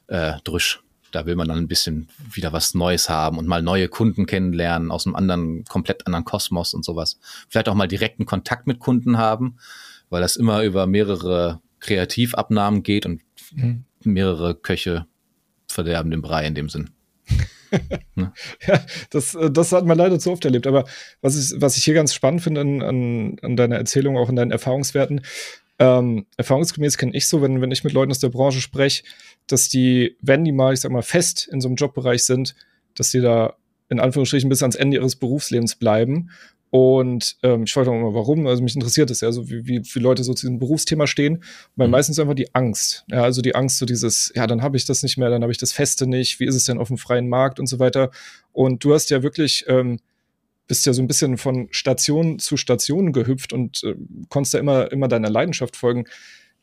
[0.07, 0.81] äh, drüsch.
[1.11, 4.91] Da will man dann ein bisschen wieder was Neues haben und mal neue Kunden kennenlernen
[4.91, 7.19] aus einem anderen, komplett anderen Kosmos und sowas.
[7.49, 9.57] Vielleicht auch mal direkten Kontakt mit Kunden haben,
[10.09, 13.21] weil das immer über mehrere Kreativabnahmen geht und
[13.53, 13.85] mhm.
[14.03, 15.05] mehrere Köche
[15.67, 16.89] verderben den Brei in dem Sinn.
[18.15, 18.33] ne?
[18.67, 20.67] Ja, das, das hat man leider zu oft erlebt.
[20.67, 20.85] Aber
[21.21, 24.35] was ich, was ich hier ganz spannend finde an, an, an deiner Erzählung, auch in
[24.35, 25.21] deinen Erfahrungswerten,
[25.79, 29.03] ähm, erfahrungsgemäß kenne ich so, wenn, wenn ich mit Leuten aus der Branche spreche,
[29.47, 32.55] dass die, wenn die mal, ich sag mal, fest in so einem Jobbereich sind,
[32.95, 33.55] dass die da
[33.87, 36.29] in Anführungsstrichen bis ans Ende ihres Berufslebens bleiben.
[36.71, 38.45] Und ähm, ich frage auch immer, warum.
[38.45, 41.43] Also mich interessiert es ja, so wie, wie viele Leute so zu diesem Berufsthema stehen.
[41.75, 41.91] Weil mhm.
[41.91, 43.05] meistens einfach die Angst.
[43.09, 45.51] Ja, also die Angst, so dieses, ja, dann habe ich das nicht mehr, dann habe
[45.51, 48.11] ich das Feste nicht, wie ist es denn auf dem freien Markt und so weiter.
[48.51, 49.99] Und du hast ja wirklich, ähm,
[50.69, 53.95] bist ja so ein bisschen von Station zu Station gehüpft und äh,
[54.29, 56.05] konntest da immer, immer deiner Leidenschaft folgen.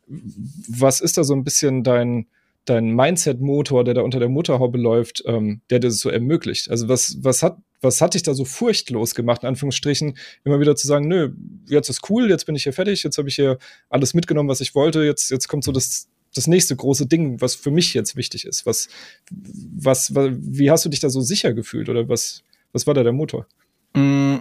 [0.06, 2.28] Was ist da so ein bisschen dein,
[2.66, 6.70] dein Mindset-Motor, der da unter der Mutterhaube läuft, ähm, der dir das so ermöglicht?
[6.70, 10.76] Also was, was hat, was hat dich da so furchtlos gemacht, in Anführungsstrichen, immer wieder
[10.76, 11.32] zu sagen, nö,
[11.66, 13.58] jetzt ist cool, jetzt bin ich hier fertig, jetzt habe ich hier
[13.90, 17.56] alles mitgenommen, was ich wollte, jetzt, jetzt kommt so das, das nächste große Ding, was
[17.56, 18.66] für mich jetzt wichtig ist.
[18.66, 18.86] Was,
[19.32, 23.02] was, was, wie hast du dich da so sicher gefühlt oder was, was war da
[23.02, 23.48] der Motor?
[23.96, 24.36] Mm,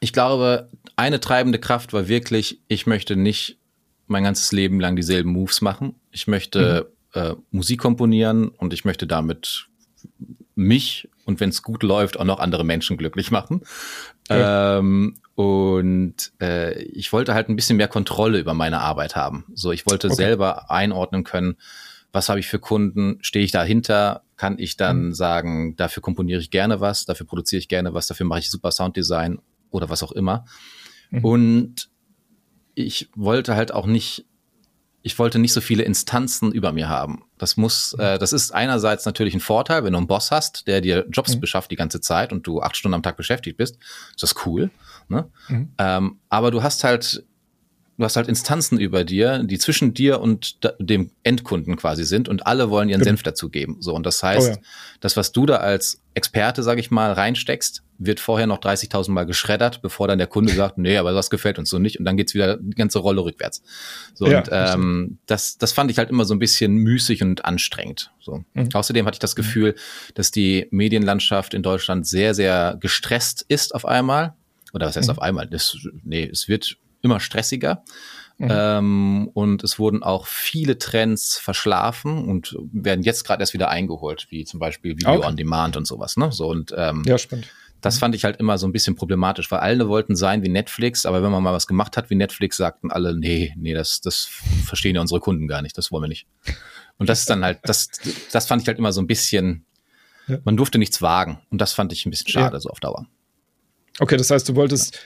[0.00, 3.58] ich glaube, eine treibende Kraft war wirklich, ich möchte nicht
[4.06, 5.94] mein ganzes Leben lang dieselben Moves machen.
[6.12, 9.66] Ich möchte mhm äh, Musik komponieren und ich möchte damit
[10.54, 13.62] mich und wenn es gut läuft, auch noch andere Menschen glücklich machen.
[14.28, 14.78] Okay.
[14.78, 19.44] Ähm, und äh, ich wollte halt ein bisschen mehr Kontrolle über meine Arbeit haben.
[19.54, 20.16] So, ich wollte okay.
[20.16, 21.56] selber einordnen können,
[22.12, 25.14] was habe ich für Kunden, stehe ich dahinter, kann ich dann mhm.
[25.14, 28.70] sagen, dafür komponiere ich gerne was, dafür produziere ich gerne was, dafür mache ich super
[28.70, 29.38] Sounddesign
[29.70, 30.44] oder was auch immer.
[31.10, 31.24] Mhm.
[31.24, 31.90] Und
[32.74, 34.26] ich wollte halt auch nicht
[35.02, 37.24] ich wollte nicht so viele Instanzen über mir haben.
[37.38, 38.04] Das muss, mhm.
[38.04, 41.36] äh, das ist einerseits natürlich ein Vorteil, wenn du einen Boss hast, der dir Jobs
[41.36, 41.40] mhm.
[41.40, 43.78] beschafft die ganze Zeit und du acht Stunden am Tag beschäftigt bist.
[44.10, 44.70] Ist das cool.
[45.08, 45.30] Ne?
[45.48, 45.72] Mhm.
[45.78, 47.24] Ähm, aber du hast halt
[47.98, 52.46] du hast halt Instanzen über dir, die zwischen dir und dem Endkunden quasi sind und
[52.46, 53.78] alle wollen ihren Senf dazu geben.
[53.80, 54.58] So und das heißt, oh ja.
[55.00, 59.26] das was du da als Experte, sage ich mal, reinsteckst, wird vorher noch 30.000 Mal
[59.26, 62.16] geschreddert, bevor dann der Kunde sagt, nee, aber das gefällt uns so nicht und dann
[62.16, 63.62] geht's wieder die ganze Rolle rückwärts.
[64.14, 67.44] So ja, und ähm, das das fand ich halt immer so ein bisschen müßig und
[67.44, 68.12] anstrengend.
[68.20, 68.44] So.
[68.54, 68.68] Mhm.
[68.72, 69.74] Außerdem hatte ich das Gefühl,
[70.14, 74.34] dass die Medienlandschaft in Deutschland sehr sehr gestresst ist auf einmal
[74.72, 75.12] oder was heißt mhm.
[75.12, 75.48] auf einmal?
[75.48, 77.82] Das, nee, es wird immer stressiger.
[78.38, 78.48] Mhm.
[78.50, 84.28] Ähm, und es wurden auch viele Trends verschlafen und werden jetzt gerade erst wieder eingeholt,
[84.30, 85.26] wie zum Beispiel Video okay.
[85.26, 86.16] on Demand und sowas.
[86.16, 86.30] Ne?
[86.30, 87.48] So und ähm, ja, spannend.
[87.80, 88.00] Das mhm.
[88.00, 91.22] fand ich halt immer so ein bisschen problematisch, weil alle wollten sein wie Netflix, aber
[91.22, 94.28] wenn man mal was gemacht hat wie Netflix, sagten alle, nee, nee, das, das
[94.64, 96.26] verstehen ja unsere Kunden gar nicht, das wollen wir nicht.
[96.98, 97.88] Und das ist dann halt, das,
[98.32, 99.64] das fand ich halt immer so ein bisschen,
[100.26, 100.38] ja.
[100.44, 101.40] man durfte nichts wagen.
[101.50, 102.60] Und das fand ich ein bisschen schade, ja.
[102.60, 103.06] so auf Dauer.
[104.00, 104.98] Okay, das heißt, du wolltest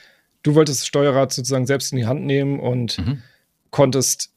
[0.43, 3.21] du wolltest das Steuerrad sozusagen selbst in die Hand nehmen und mhm.
[3.71, 4.33] konntest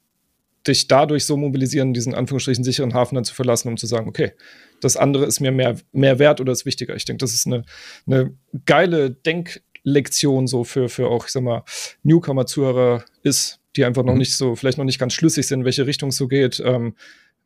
[0.67, 4.33] dich dadurch so mobilisieren, diesen Anführungsstrichen sicheren Hafen dann zu verlassen, um zu sagen, okay,
[4.81, 6.97] das andere ist mir mehr, mehr wert oder ist wichtiger.
[6.97, 7.65] Ich denke, das ist eine,
[8.07, 11.63] eine geile Denklektion so für, für auch, ich sag mal,
[12.03, 14.19] Newcomer-Zuhörer ist, die einfach noch mhm.
[14.19, 16.61] nicht so, vielleicht noch nicht ganz schlüssig sind, in welche Richtung es so geht.
[16.65, 16.95] Ähm,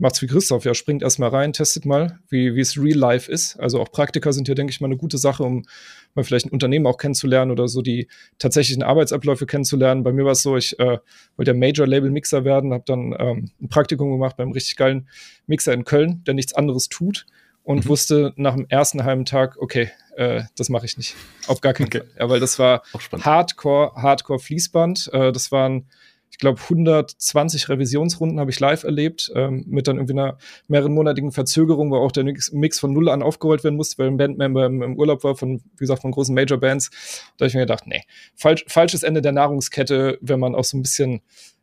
[0.01, 3.59] macht's wie Christoph, ja, springt erstmal rein, testet mal, wie, es real life ist.
[3.61, 5.65] Also auch Praktika sind hier, denke ich mal, eine gute Sache, um
[6.15, 8.09] mal vielleicht ein Unternehmen auch kennenzulernen oder so die
[8.39, 10.03] tatsächlichen Arbeitsabläufe kennenzulernen.
[10.03, 10.99] Bei mir war es so, ich äh,
[11.37, 15.09] wollte ja Major-Label-Mixer werden, habe dann ähm, ein Praktikum gemacht beim richtig geilen
[15.47, 17.27] Mixer in Köln, der nichts anderes tut
[17.63, 17.89] und mhm.
[17.89, 21.15] wusste nach dem ersten halben Tag, okay, äh, das mache ich nicht.
[21.47, 22.01] Auf gar keinen okay.
[22.01, 22.11] Fall.
[22.19, 22.83] Ja, weil das war
[23.13, 25.11] Hardcore, Hardcore Fließband.
[25.13, 25.87] Äh, das waren
[26.31, 30.39] ich glaube, 120 Revisionsrunden habe ich live erlebt, ähm, mit dann irgendwie einer
[30.69, 34.67] mehrerenmonatigen Verzögerung, wo auch der Mix von Null an aufgerollt werden musste, weil ein Bandmember
[34.67, 36.91] im, im Urlaub war von, wie gesagt, von großen Major-Bands.
[37.37, 38.03] Da habe ich mir gedacht, nee,
[38.37, 41.21] falsch, falsches Ende der Nahrungskette, wenn man auch so ein bisschen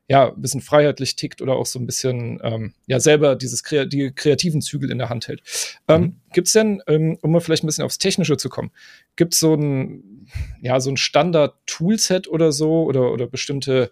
[0.10, 3.88] ja, ein bisschen freiheitlich tickt oder auch so ein bisschen, ähm, ja, selber dieses Kre
[3.88, 5.42] die kreativen Zügel in der Hand hält.
[5.90, 6.16] Ähm, mhm.
[6.32, 8.72] Gibt es denn, ähm, um mal vielleicht ein bisschen aufs Technische zu kommen,
[9.18, 10.28] gibt es so ein,
[10.62, 13.92] ja, so ein Standard-Toolset oder so oder, oder bestimmte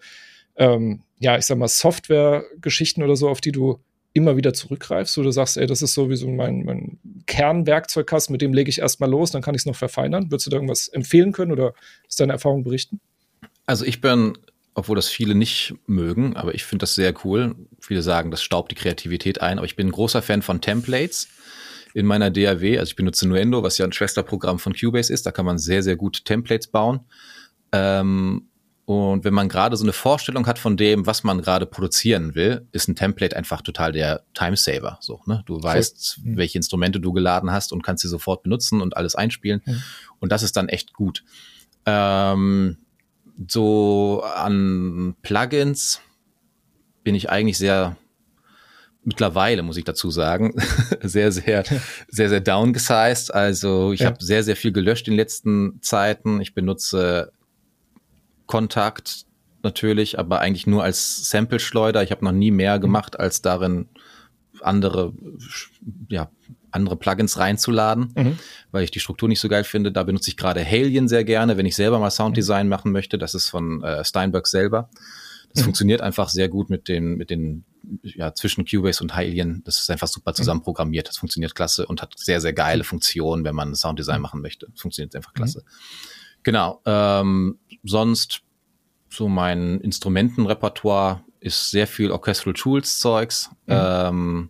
[0.57, 3.79] ähm, ja, ich sag mal, Software-Geschichten oder so, auf die du
[4.13, 8.53] immer wieder zurückgreifst, wo du sagst, ey, das ist sowieso mein, mein Kernwerkzeugkasten, mit dem
[8.53, 10.31] lege ich erstmal los, dann kann ich es noch verfeinern.
[10.31, 11.73] Würdest du da irgendwas empfehlen können oder
[12.07, 13.01] ist deine Erfahrung berichten?
[13.65, 14.37] Also ich bin,
[14.73, 17.55] obwohl das viele nicht mögen, aber ich finde das sehr cool.
[17.81, 21.27] Viele sagen, das staubt die Kreativität ein, aber ich bin ein großer Fan von Templates
[21.93, 22.79] in meiner DAW.
[22.79, 25.25] Also ich benutze Nuendo, was ja ein Schwesterprogramm von Cubase ist.
[25.25, 27.01] Da kann man sehr, sehr gut Templates bauen.
[27.73, 28.47] Ähm,
[28.85, 32.67] und wenn man gerade so eine Vorstellung hat von dem, was man gerade produzieren will,
[32.71, 34.99] ist ein Template einfach total der Timesaver.
[35.01, 35.41] So, ne?
[35.47, 36.37] Du weißt, mhm.
[36.37, 39.63] welche Instrumente du geladen hast und kannst sie sofort benutzen und alles einspielen.
[39.65, 39.81] Mhm.
[40.19, 41.23] Und das ist dann echt gut.
[41.87, 42.77] Ähm,
[43.47, 46.01] so an Plugins
[47.03, 47.97] bin ich eigentlich sehr
[49.03, 50.53] mittlerweile, muss ich dazu sagen,
[51.01, 51.63] sehr, sehr,
[52.07, 53.33] sehr, sehr downgesized.
[53.33, 54.07] Also ich ja.
[54.07, 56.39] habe sehr, sehr viel gelöscht in den letzten Zeiten.
[56.39, 57.31] Ich benutze
[58.45, 59.25] Kontakt
[59.63, 62.03] natürlich, aber eigentlich nur als Sample-Schleuder.
[62.03, 63.89] Ich habe noch nie mehr gemacht, als darin
[64.61, 65.13] andere,
[66.09, 66.29] ja,
[66.71, 68.39] andere Plugins reinzuladen, mhm.
[68.71, 69.91] weil ich die Struktur nicht so geil finde.
[69.91, 73.17] Da benutze ich gerade Halien sehr gerne, wenn ich selber mal Sounddesign machen möchte.
[73.17, 74.89] Das ist von äh, Steinberg selber.
[75.53, 75.65] Das mhm.
[75.65, 77.63] funktioniert einfach sehr gut mit den, mit den,
[78.03, 79.61] ja, zwischen Cubase und Hylian.
[79.63, 80.35] Das ist einfach super mhm.
[80.35, 81.07] zusammen programmiert.
[81.07, 82.87] Das funktioniert klasse und hat sehr, sehr geile mhm.
[82.87, 84.67] Funktionen, wenn man Sounddesign machen möchte.
[84.69, 85.59] Das funktioniert einfach klasse.
[85.59, 86.14] Mhm.
[86.45, 86.79] Genau.
[86.85, 88.41] Ähm, sonst
[89.09, 93.49] so mein Instrumentenrepertoire ist sehr viel Orchestral Tools Zeugs.
[93.65, 93.73] Mhm.
[93.75, 94.49] Ähm,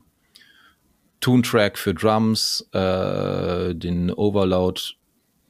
[1.21, 4.81] Toon-Track für Drums, äh, den Overload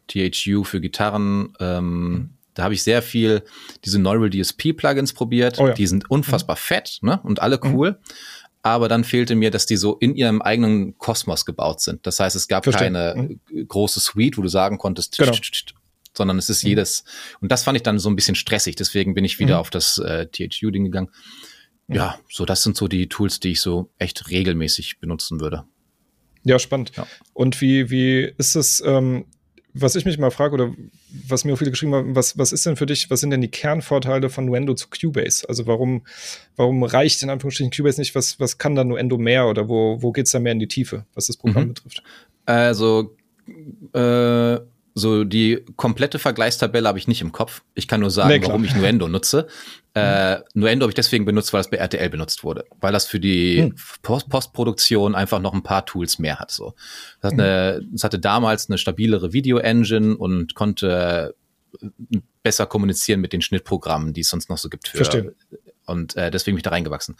[0.07, 1.53] THU für Gitarren.
[1.59, 2.29] Ähm, mhm.
[2.53, 3.43] Da habe ich sehr viel
[3.83, 5.59] diese Neural DSP Plugins probiert.
[5.59, 5.73] Oh ja.
[5.73, 6.59] Die sind unfassbar mhm.
[6.59, 7.19] fett ne?
[7.23, 7.73] und alle mhm.
[7.73, 7.99] cool.
[8.61, 12.05] Aber dann fehlte mir, dass die so in ihrem eigenen Kosmos gebaut sind.
[12.05, 12.93] Das heißt, es gab Verstehen.
[12.93, 13.67] keine mhm.
[13.67, 15.33] große Suite, wo du sagen konntest, genau.
[16.17, 16.69] Sondern es ist mhm.
[16.69, 17.03] jedes.
[17.41, 18.75] Und das fand ich dann so ein bisschen stressig.
[18.75, 21.09] Deswegen bin ich wieder auf das äh, THU-Ding gegangen
[21.87, 25.65] ja, so das sind so die Tools, die ich so echt regelmäßig benutzen würde.
[26.43, 26.91] Ja, spannend.
[26.95, 27.07] Ja.
[27.33, 29.25] Und wie, wie ist es, ähm,
[29.73, 30.73] was ich mich mal frage oder
[31.27, 33.41] was mir auch viele geschrieben haben, was, was ist denn für dich, was sind denn
[33.41, 35.47] die Kernvorteile von Nuendo zu Cubase?
[35.47, 36.05] Also warum,
[36.55, 38.15] warum reicht in Anführungsstrichen Cubase nicht?
[38.15, 40.67] Was, was kann da Nuendo mehr oder wo, wo geht es da mehr in die
[40.67, 41.73] Tiefe, was das Programm mhm.
[41.73, 42.03] betrifft?
[42.45, 43.15] Also
[43.93, 44.59] äh,
[44.97, 47.63] so die komplette Vergleichstabelle habe ich nicht im Kopf.
[47.73, 49.47] Ich kann nur sagen, nee, warum ich Nuendo nutze.
[49.97, 53.17] Äh, Nuendo habe ich deswegen benutzt, weil es bei RTL benutzt wurde, weil das für
[53.17, 53.75] die hm.
[54.01, 56.51] Post Postproduktion einfach noch ein paar Tools mehr hat.
[56.51, 56.73] So,
[57.21, 61.33] das, hat eine, das hatte damals eine stabilere Video-Engine und konnte
[62.43, 64.89] besser kommunizieren mit den Schnittprogrammen, die es sonst noch so gibt.
[64.89, 65.33] Für, Verstehe.
[65.85, 67.15] Und äh, deswegen bin ich da reingewachsen.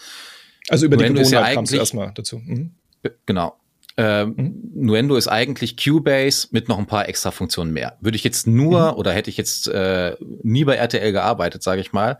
[0.67, 2.39] Also über Nuendo die Gewohnheit ja kam erstmal dazu.
[2.39, 2.71] Mhm.
[3.25, 3.55] Genau.
[3.97, 4.71] Mhm.
[4.75, 7.97] Nuendo ist eigentlich Cubase mit noch ein paar extra Funktionen mehr.
[8.01, 8.97] Würde ich jetzt nur mhm.
[8.97, 12.17] oder hätte ich jetzt äh, nie bei RTL gearbeitet, sage ich mal,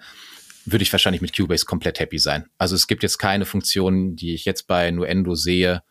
[0.66, 2.46] würde ich wahrscheinlich mit Cubase komplett happy sein.
[2.58, 5.84] Also es gibt jetzt keine Funktionen, die ich jetzt bei Nuendo sehe,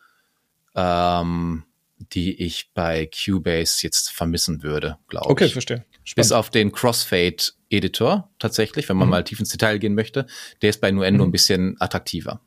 [0.74, 1.64] ähm,
[1.98, 5.50] die ich bei Cubase jetzt vermissen würde, glaube okay, ich.
[5.50, 5.84] Okay, verstehe.
[6.04, 6.16] Spannend.
[6.16, 9.12] Bis auf den Crossfade-Editor tatsächlich, wenn man mhm.
[9.12, 10.26] mal tief ins Detail gehen möchte.
[10.60, 11.28] Der ist bei Nuendo mhm.
[11.28, 12.40] ein bisschen attraktiver.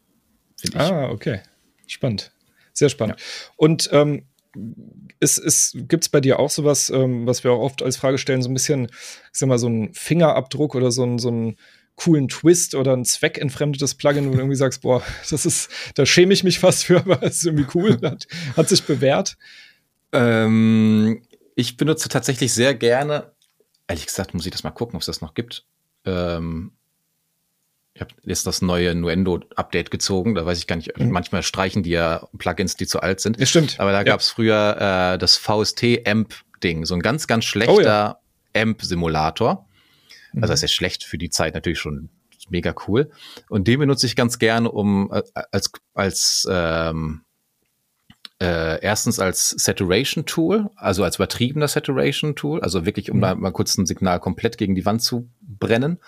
[0.73, 1.41] Ah, okay.
[1.85, 2.31] Spannend.
[2.77, 3.19] Sehr spannend.
[3.19, 3.25] Ja.
[3.55, 4.23] Und ähm,
[5.19, 8.19] ist, ist, gibt es bei dir auch sowas, ähm, was wir auch oft als Frage
[8.19, 11.57] stellen, so ein bisschen, ich sag mal, so ein Fingerabdruck oder so ein, so ein
[11.95, 16.33] coolen Twist oder ein zweckentfremdetes Plugin, wo du irgendwie sagst, boah, das ist, da schäme
[16.33, 19.37] ich mich fast für, aber es ist irgendwie cool, hat, hat sich bewährt?
[20.11, 21.23] Ähm,
[21.55, 23.31] ich benutze tatsächlich sehr gerne,
[23.87, 25.65] ehrlich gesagt, muss ich das mal gucken, ob es das noch gibt.
[26.05, 26.73] Ähm,
[27.97, 30.35] ich habe jetzt das neue Nuendo-Update gezogen.
[30.35, 31.09] Da weiß ich gar nicht, mhm.
[31.09, 33.39] manchmal streichen die ja Plugins, die zu alt sind.
[33.39, 33.79] Ja, stimmt.
[33.79, 38.19] Aber da gab es früher äh, das VST-Amp-Ding, so ein ganz, ganz schlechter oh, ja.
[38.55, 39.65] Amp-Simulator.
[40.33, 40.43] Mhm.
[40.43, 42.09] Also das ist ja schlecht für die Zeit natürlich schon
[42.49, 43.09] mega cool.
[43.49, 47.21] Und den benutze ich ganz gerne, um äh, als, als ähm,
[48.39, 53.21] äh, erstens als Saturation Tool, also als übertriebener Saturation Tool, also wirklich, um mhm.
[53.21, 55.99] da mal kurz ein Signal komplett gegen die Wand zu brennen.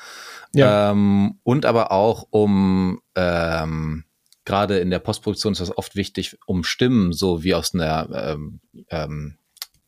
[0.53, 0.91] Ja.
[0.91, 4.05] Ähm, und aber auch um ähm,
[4.45, 8.59] gerade in der Postproduktion ist das oft wichtig, um Stimmen so wie aus einer, ähm,
[8.89, 9.37] ähm,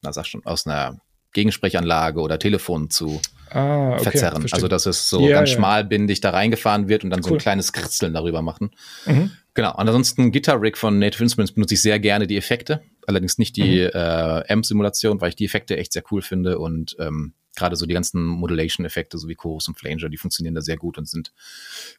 [0.02, 1.00] na sag schon, aus einer
[1.34, 3.20] Gegensprechanlage oder Telefon zu
[3.50, 4.42] ah, okay, verzerren.
[4.42, 4.58] Verstehe.
[4.58, 5.56] Also dass es so ja, ganz ja.
[5.56, 7.30] schmalbindig da reingefahren wird und dann cool.
[7.30, 8.72] so ein kleines Kritzeln darüber machen.
[9.06, 9.32] Mhm.
[9.54, 9.72] Genau.
[9.72, 13.82] Ansonsten Guitar Rig von Native Instruments benutze ich sehr gerne die Effekte, allerdings nicht die
[13.82, 13.90] mhm.
[13.94, 17.94] äh, Amp-Simulation, weil ich die Effekte echt sehr cool finde und ähm, gerade so die
[17.94, 21.34] ganzen Modulation-Effekte, so wie Chorus und Flanger, die funktionieren da sehr gut und sind,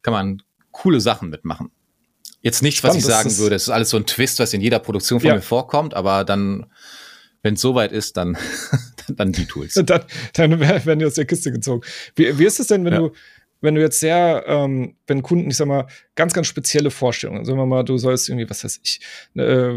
[0.02, 1.70] kann man coole Sachen mitmachen.
[2.40, 4.60] Jetzt nicht, Spannend, was ich sagen würde, es ist alles so ein Twist, was in
[4.60, 5.34] jeder Produktion von ja.
[5.36, 6.66] mir vorkommt, aber dann,
[7.42, 8.36] wenn es soweit ist, dann,
[9.08, 9.74] dann die Tools.
[9.86, 11.86] dann, dann werden die aus der Kiste gezogen.
[12.16, 12.98] Wie, wie ist es denn, wenn ja.
[13.00, 13.12] du,
[13.62, 17.58] wenn du jetzt sehr, ähm, wenn Kunden, ich sag mal, ganz, ganz spezielle Vorstellungen, sagen
[17.58, 19.00] wir mal, du sollst irgendwie, was weiß ich,
[19.36, 19.72] äh,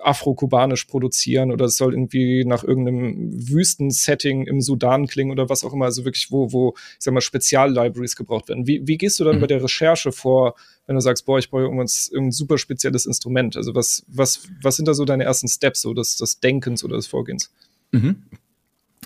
[0.00, 5.72] afro-kubanisch produzieren oder es soll irgendwie nach irgendeinem Wüstensetting im Sudan klingen oder was auch
[5.72, 8.66] immer, also wirklich, wo, wo, ich sag mal, Spezial-Libraries gebraucht werden.
[8.66, 9.40] Wie, wie gehst du dann mhm.
[9.40, 10.54] bei der Recherche vor,
[10.86, 13.56] wenn du sagst, boah, ich brauche irgendwas, irgendein super spezielles Instrument?
[13.56, 16.96] Also was, was, was sind da so deine ersten Steps, so des, des Denkens oder
[16.96, 17.50] des Vorgehens?
[17.90, 18.22] Mhm.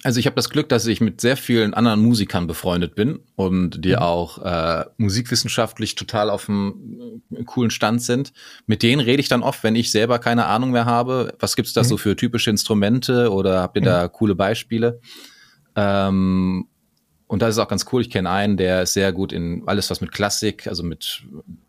[0.03, 3.85] Also ich habe das Glück, dass ich mit sehr vielen anderen Musikern befreundet bin und
[3.85, 3.99] die mhm.
[3.99, 8.33] auch äh, musikwissenschaftlich total auf einem äh, coolen Stand sind.
[8.67, 11.35] Mit denen rede ich dann oft, wenn ich selber keine Ahnung mehr habe.
[11.39, 11.87] Was gibt's da mhm.
[11.87, 13.87] so für typische Instrumente oder habt ihr mhm.
[13.87, 15.01] da coole Beispiele?
[15.77, 16.67] Ähm,
[17.31, 18.03] und das ist auch ganz cool.
[18.03, 21.23] Ich kenne einen, der ist sehr gut in alles, was mit Klassik, also mit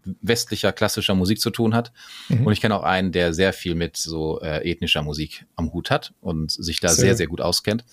[0.04, 1.92] westlicher, klassischer Musik zu tun hat.
[2.30, 2.48] Mhm.
[2.48, 5.92] Und ich kenne auch einen, der sehr viel mit so äh, ethnischer Musik am Hut
[5.92, 7.86] hat und sich da sehr, sehr, sehr gut auskennt.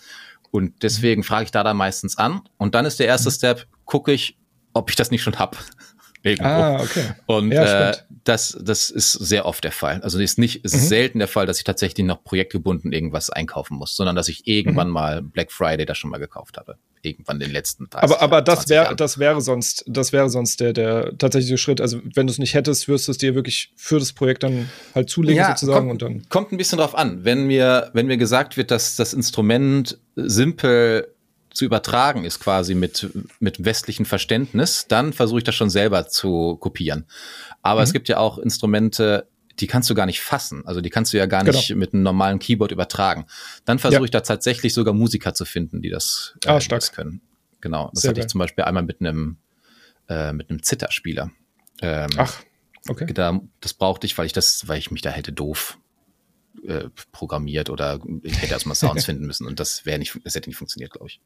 [0.50, 1.24] Und deswegen mhm.
[1.24, 2.40] frage ich da dann meistens an.
[2.56, 3.34] Und dann ist der erste mhm.
[3.34, 4.38] Step, gucke ich,
[4.72, 5.58] ob ich das nicht schon hab.
[6.22, 6.48] Irgendwo.
[6.48, 7.04] Ah, okay.
[7.26, 10.00] Und ja, äh, das, das ist sehr oft der Fall.
[10.00, 10.80] Also ist nicht, ist mhm.
[10.80, 14.88] selten der Fall, dass ich tatsächlich noch projektgebunden irgendwas einkaufen muss, sondern dass ich irgendwann
[14.88, 14.94] mhm.
[14.94, 16.78] mal Black Friday das schon mal gekauft habe.
[17.02, 18.02] Irgendwann den letzten Tag.
[18.02, 21.80] Aber, aber das wäre, das wäre sonst, das wäre sonst der, der tatsächliche Schritt.
[21.80, 24.68] Also wenn du es nicht hättest, wirst du es dir wirklich für das Projekt dann
[24.94, 26.28] halt zulegen ja, sozusagen kommt, und dann.
[26.28, 27.24] Kommt ein bisschen drauf an.
[27.24, 31.08] Wenn mir, wenn mir gesagt wird, dass das Instrument simpel
[31.58, 36.56] zu übertragen ist quasi mit, mit westlichem Verständnis, dann versuche ich das schon selber zu
[36.56, 37.06] kopieren.
[37.62, 37.84] Aber mhm.
[37.84, 39.26] es gibt ja auch Instrumente,
[39.60, 40.66] die kannst du gar nicht fassen.
[40.66, 41.78] Also die kannst du ja gar nicht genau.
[41.78, 43.26] mit einem normalen Keyboard übertragen.
[43.64, 44.04] Dann versuche ja.
[44.04, 46.80] ich da tatsächlich sogar Musiker zu finden, die das, äh, ah, stark.
[46.80, 47.20] Das können.
[47.60, 47.90] Genau.
[47.92, 48.26] Das Sehr hatte geil.
[48.26, 49.38] ich zum Beispiel einmal mit einem,
[50.08, 51.30] äh, mit einem Zitterspieler.
[51.82, 52.40] Ähm, Ach,
[52.88, 53.12] okay.
[53.12, 55.78] Da, das brauchte ich, weil ich das, weil ich mich da hätte doof
[56.66, 60.48] äh, programmiert oder ich hätte erstmal Sounds finden müssen und das wäre nicht, das hätte
[60.48, 61.20] nicht funktioniert, glaube ich.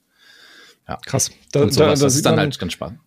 [0.88, 0.98] Ja.
[1.06, 1.30] Krass.
[1.52, 3.00] Da, und sowas, da, da das ist dann halt ganz spannend.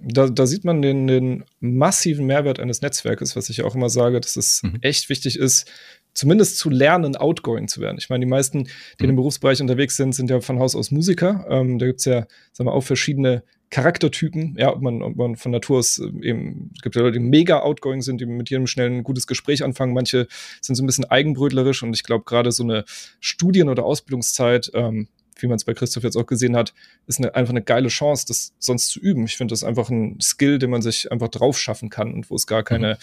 [0.00, 4.20] Da, da sieht man den, den, massiven Mehrwert eines Netzwerkes, was ich auch immer sage,
[4.20, 4.78] dass es mhm.
[4.80, 5.70] echt wichtig ist,
[6.14, 7.98] zumindest zu lernen, outgoing zu werden.
[7.98, 8.64] Ich meine, die meisten,
[9.00, 9.10] die mhm.
[9.10, 11.46] im Berufsbereich unterwegs sind, sind ja von Haus aus Musiker.
[11.48, 15.50] Ähm, da gibt's ja, sagen wir, auch verschiedene Charaktertypen, ja, ob man, ob man von
[15.50, 18.66] Natur aus äh, eben, es gibt ja Leute, die mega outgoing sind, die mit jedem
[18.66, 19.94] schnell ein gutes Gespräch anfangen.
[19.94, 20.28] Manche
[20.60, 22.84] sind so ein bisschen eigenbrötlerisch und ich glaube, gerade so eine
[23.18, 26.74] Studien- oder Ausbildungszeit, ähm, wie man es bei Christoph jetzt auch gesehen hat,
[27.06, 29.24] ist eine, einfach eine geile Chance, das sonst zu üben.
[29.24, 32.34] Ich finde das einfach ein Skill, den man sich einfach drauf schaffen kann und wo
[32.34, 32.94] es gar keine,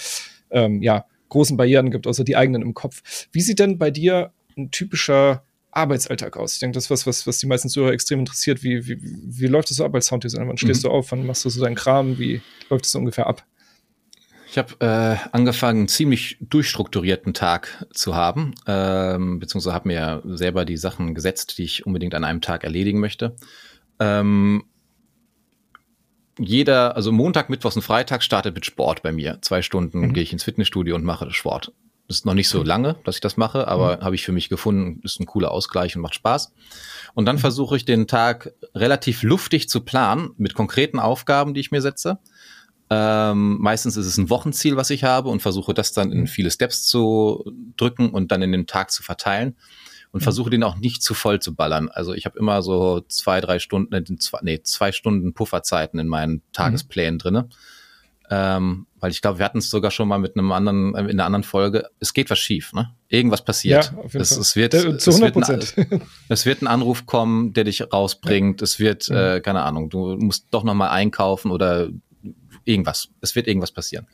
[0.52, 0.58] mhm.
[0.58, 3.28] ähm, ja, großen Barrieren gibt, außer die eigenen im Kopf.
[3.32, 6.54] Wie sieht denn bei dir ein typischer Arbeitsalltag aus?
[6.54, 8.63] Ich denke, das ist was, was, was die meisten Zuhörer extrem interessiert.
[8.63, 10.48] Wie, wie, wie läuft das so ab als Sounddesigner?
[10.48, 10.89] Wann stehst mhm.
[10.89, 11.12] du auf?
[11.12, 12.18] Wann machst du so deinen Kram?
[12.18, 13.46] Wie läuft das so ungefähr ab?
[14.51, 20.65] Ich habe äh, angefangen, einen ziemlich durchstrukturierten Tag zu haben, ähm, beziehungsweise habe mir selber
[20.65, 23.35] die Sachen gesetzt, die ich unbedingt an einem Tag erledigen möchte.
[23.99, 24.63] Ähm,
[26.39, 29.38] jeder, also Montag, Mittwochs und Freitag startet mit Sport bei mir.
[29.41, 30.13] Zwei Stunden mhm.
[30.13, 31.71] gehe ich ins Fitnessstudio und mache Sport.
[32.07, 34.01] Das ist noch nicht so lange, dass ich das mache, aber mhm.
[34.01, 36.53] habe ich für mich gefunden, ist ein cooler Ausgleich und macht Spaß.
[37.13, 37.41] Und dann mhm.
[37.41, 42.17] versuche ich den Tag relativ luftig zu planen mit konkreten Aufgaben, die ich mir setze.
[42.89, 46.28] Ähm, meistens ist es ein Wochenziel, was ich habe und versuche das dann in mhm.
[46.28, 47.45] viele Steps zu
[47.78, 49.56] drücken und dann in den Tag zu verteilen
[50.12, 50.23] und mhm.
[50.23, 51.89] versuche den auch nicht zu voll zu ballern.
[51.89, 56.08] Also ich habe immer so zwei, drei Stunden, äh, zwei, nee, zwei Stunden Pufferzeiten in
[56.08, 57.19] meinen Tagesplänen mhm.
[57.19, 57.49] drinne.
[58.32, 61.12] Ähm, weil ich glaube, wir hatten es sogar schon mal mit einem anderen, äh, in
[61.12, 61.89] einer anderen Folge.
[61.99, 62.93] Es geht was schief, ne?
[63.08, 63.91] Irgendwas passiert.
[63.91, 64.41] Ja, auf jeden es, Fall.
[64.41, 65.73] es wird, der, zu 100 Prozent.
[66.30, 68.62] Es, wird ein, Anruf kommen, der dich rausbringt.
[68.62, 68.65] Ja.
[68.65, 69.15] Es wird, mhm.
[69.15, 71.89] äh, keine Ahnung, du musst doch noch mal einkaufen oder
[72.69, 73.10] irgendwas.
[73.21, 74.08] Es wird irgendwas passieren.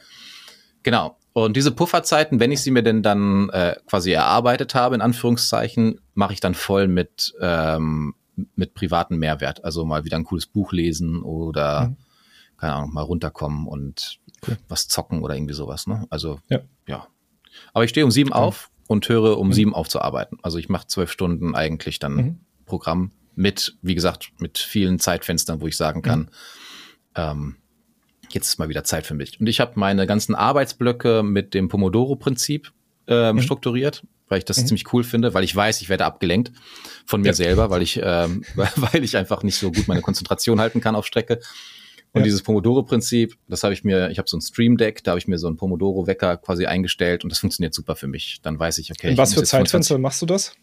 [0.84, 1.18] Genau.
[1.34, 6.00] Und diese Pufferzeiten, wenn ich sie mir denn dann äh, quasi erarbeitet habe, in Anführungszeichen,
[6.14, 8.14] mache ich dann voll mit, ähm,
[8.56, 9.66] mit privaten Mehrwert.
[9.66, 11.98] Also mal wieder ein cooles Buch lesen oder, mhm.
[12.58, 14.58] keine Ahnung, mal runterkommen und okay.
[14.68, 15.88] was zocken oder irgendwie sowas.
[15.88, 16.06] Ne?
[16.10, 16.60] Also, ja.
[16.88, 17.08] ja.
[17.74, 18.40] Aber ich stehe um sieben okay.
[18.40, 19.54] auf und höre um mhm.
[19.54, 20.38] sieben auf zu arbeiten.
[20.44, 22.40] Also ich mache zwölf Stunden eigentlich dann mhm.
[22.66, 26.28] Programm mit, wie gesagt, mit vielen Zeitfenstern, wo ich sagen kann, mhm.
[27.16, 27.56] ähm,
[28.36, 29.40] jetzt ist mal wieder Zeit für mich.
[29.40, 32.72] Und ich habe meine ganzen Arbeitsblöcke mit dem Pomodoro-Prinzip
[33.08, 33.42] ähm, mhm.
[33.42, 34.68] strukturiert, weil ich das mhm.
[34.68, 36.52] ziemlich cool finde, weil ich weiß, ich werde abgelenkt
[37.06, 37.34] von mir ja.
[37.34, 41.08] selber, weil ich, ähm, weil ich einfach nicht so gut meine Konzentration halten kann auf
[41.08, 41.40] Strecke.
[42.12, 42.26] Und ja.
[42.26, 45.28] dieses Pomodoro-Prinzip, das habe ich mir, ich habe so ein Stream Deck, da habe ich
[45.28, 48.40] mir so einen Pomodoro-Wecker quasi eingestellt und das funktioniert super für mich.
[48.42, 49.12] Dann weiß ich, okay.
[49.12, 50.56] In was für Zeitfenster machst du das?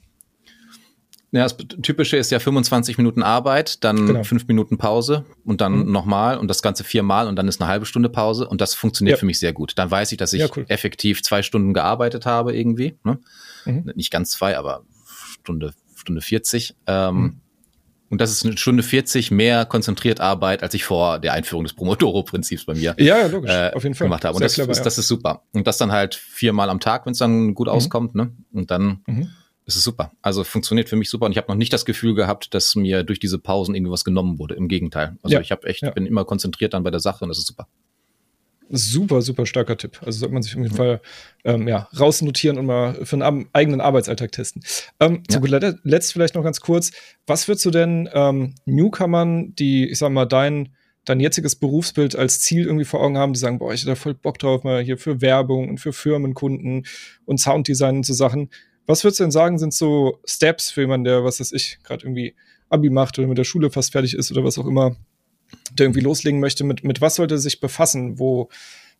[1.34, 4.22] Ja, das Typische ist ja 25 Minuten Arbeit, dann genau.
[4.22, 5.92] fünf Minuten Pause und dann mhm.
[5.92, 9.16] nochmal und das Ganze viermal und dann ist eine halbe Stunde Pause und das funktioniert
[9.16, 9.20] ja.
[9.20, 9.72] für mich sehr gut.
[9.76, 10.66] Dann weiß ich, dass ich ja, cool.
[10.68, 12.98] effektiv zwei Stunden gearbeitet habe irgendwie.
[13.02, 13.18] Ne?
[13.64, 13.92] Mhm.
[13.94, 14.84] Nicht ganz zwei, aber
[15.40, 16.74] Stunde, Stunde 40.
[16.86, 17.40] Ähm, mhm.
[18.10, 21.72] Und das ist eine Stunde 40 mehr konzentriert Arbeit, als ich vor der Einführung des
[21.72, 23.50] Pomodoro-Prinzips bei mir ja, logisch.
[23.50, 24.08] Äh, auf jeden Fall.
[24.08, 24.34] gemacht habe.
[24.34, 25.44] Und das, clever, ist, das ist super.
[25.54, 27.72] Und das dann halt viermal am Tag, wenn es dann gut mhm.
[27.72, 28.14] auskommt.
[28.14, 28.32] Ne?
[28.52, 29.30] Und dann mhm
[29.66, 30.12] es ist super.
[30.22, 33.04] Also funktioniert für mich super und ich habe noch nicht das Gefühl gehabt, dass mir
[33.04, 34.54] durch diese Pausen irgendwas genommen wurde.
[34.54, 35.16] Im Gegenteil.
[35.22, 35.40] Also ja.
[35.40, 35.90] ich habe echt, ja.
[35.90, 37.68] bin immer konzentriert dann bei der Sache und das ist super.
[38.74, 40.00] Super, super starker Tipp.
[40.02, 41.02] Also sollte man sich auf jeden Fall
[41.44, 44.62] ähm, ja, rausnotieren und mal für einen eigenen Arbeitsalltag testen.
[44.98, 45.34] Ähm, ja.
[45.34, 46.90] Zu guter Letzt vielleicht noch ganz kurz.
[47.26, 52.40] Was würdest du denn ähm, Newcomern, die, ich sag mal, dein, dein jetziges Berufsbild als
[52.40, 54.82] Ziel irgendwie vor Augen haben, die sagen, boah, ich hätte da voll Bock drauf, mal
[54.82, 56.86] hier für Werbung und für Firmenkunden
[57.26, 58.48] und Sounddesign und so Sachen.
[58.86, 62.04] Was würdest du denn sagen, sind so Steps für jemanden, der, was weiß ich, gerade
[62.04, 62.34] irgendwie
[62.68, 64.96] Abi macht oder mit der Schule fast fertig ist oder was auch immer,
[65.72, 68.18] der irgendwie loslegen möchte, mit, mit was sollte er sich befassen?
[68.18, 68.48] Wo,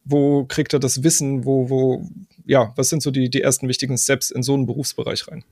[0.04, 1.44] wo kriegt er das Wissen?
[1.44, 2.08] Wo, wo,
[2.46, 5.44] ja, was sind so die, die ersten wichtigen Steps in so einen Berufsbereich rein?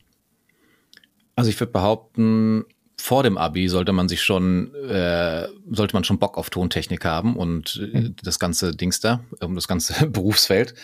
[1.37, 2.65] Also ich würde behaupten,
[3.01, 7.37] vor dem Abi sollte man sich schon, äh, sollte man schon Bock auf Tontechnik haben
[7.37, 8.17] und äh, mhm.
[8.23, 10.75] das ganze Dings da, um das ganze Berufsfeld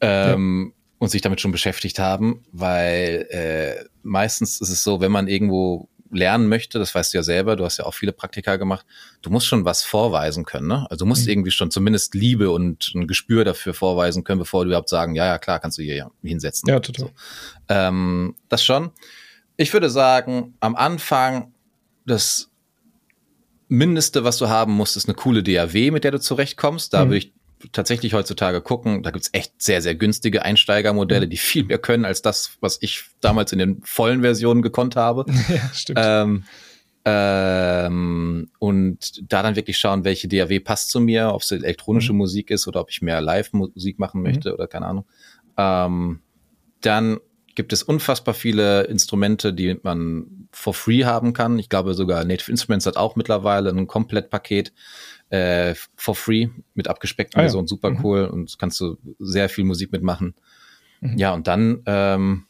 [0.00, 0.72] ähm.
[0.98, 5.88] Und sich damit schon beschäftigt haben, weil äh, meistens ist es so, wenn man irgendwo
[6.10, 8.86] lernen möchte, das weißt du ja selber, du hast ja auch viele Praktika gemacht,
[9.22, 10.86] du musst schon was vorweisen können, ne?
[10.90, 11.32] Also du musst mhm.
[11.32, 15.26] irgendwie schon zumindest Liebe und ein Gespür dafür vorweisen können, bevor du überhaupt sagen, ja,
[15.26, 16.68] ja, klar, kannst du hier hinsetzen.
[16.68, 17.06] Ja, total.
[17.06, 17.12] So.
[17.68, 18.90] Ähm, das schon.
[19.56, 21.52] Ich würde sagen, am Anfang
[22.04, 22.50] das
[23.68, 26.94] Mindeste, was du haben musst, ist eine coole DAW, mit der du zurechtkommst.
[26.94, 27.08] Da mhm.
[27.08, 27.32] würde ich
[27.72, 29.02] tatsächlich heutzutage gucken.
[29.02, 31.30] Da gibt's echt sehr, sehr günstige Einsteigermodelle, mhm.
[31.30, 35.24] die viel mehr können als das, was ich damals in den vollen Versionen gekonnt habe.
[35.48, 36.00] Ja, stimmt.
[36.02, 36.44] Ähm,
[37.04, 42.18] ähm, und da dann wirklich schauen, welche DAW passt zu mir, ob es elektronische mhm.
[42.18, 44.24] Musik ist oder ob ich mehr Live-Musik machen mhm.
[44.24, 44.54] möchte mhm.
[44.54, 45.06] oder keine Ahnung.
[45.56, 46.20] Ähm,
[46.80, 47.18] dann
[47.54, 51.58] gibt es unfassbar viele Instrumente, die man for free haben kann.
[51.58, 54.72] Ich glaube sogar Native Instruments hat auch mittlerweile ein Komplettpaket
[55.30, 57.66] äh, for free mit abgespeckten ah, Versionen.
[57.66, 57.68] Ja.
[57.68, 58.04] Super mhm.
[58.04, 60.34] cool und kannst du sehr viel Musik mitmachen.
[61.00, 61.18] Mhm.
[61.18, 62.46] Ja, und dann ähm,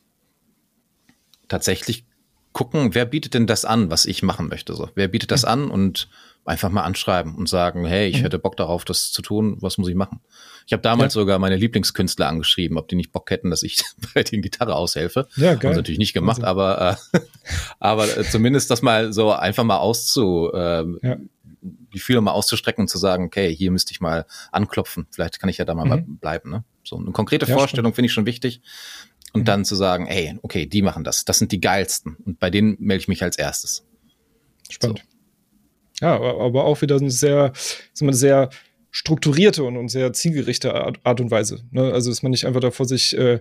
[1.48, 2.04] tatsächlich
[2.52, 4.74] gucken, wer bietet denn das an, was ich machen möchte.
[4.74, 5.48] So, wer bietet das mhm.
[5.48, 6.08] an und
[6.46, 8.22] einfach mal anschreiben und sagen, hey, ich mhm.
[8.22, 10.20] hätte Bock darauf, das zu tun, was muss ich machen?
[10.66, 11.20] Ich habe damals ja.
[11.20, 15.28] sogar meine Lieblingskünstler angeschrieben, ob die nicht Bock hätten, dass ich bei den Gitarre aushelfe.
[15.36, 15.70] Ja, geil.
[15.70, 16.60] Haben natürlich nicht gemacht, also.
[16.60, 17.20] aber äh,
[17.78, 21.16] aber äh, zumindest das mal so einfach mal auszu äh, ja.
[21.96, 25.06] Die Fühler mal auszustrecken und zu sagen, okay, hier müsste ich mal anklopfen.
[25.10, 26.18] Vielleicht kann ich ja da mal mhm.
[26.18, 26.50] bleiben.
[26.50, 26.64] Ne?
[26.84, 28.60] So eine konkrete ja, Vorstellung finde ich schon wichtig.
[29.32, 29.44] Und mhm.
[29.46, 31.24] dann zu sagen, ey, okay, die machen das.
[31.24, 32.16] Das sind die geilsten.
[32.26, 33.86] Und bei denen melde ich mich als erstes.
[34.70, 35.04] Spannend.
[35.98, 36.06] So.
[36.06, 37.52] Ja, aber auch wieder eine sehr,
[37.98, 38.50] eine sehr
[38.90, 41.64] strukturierte und, und sehr zielgerichte Art, Art und Weise.
[41.70, 41.92] Ne?
[41.94, 43.40] Also, dass man nicht einfach da vor sich, äh,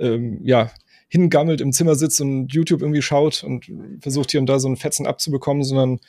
[0.00, 0.72] ähm, ja,
[1.08, 4.76] hingammelt im Zimmer sitzt und YouTube irgendwie schaut und versucht hier und da so einen
[4.76, 6.00] Fetzen abzubekommen, sondern,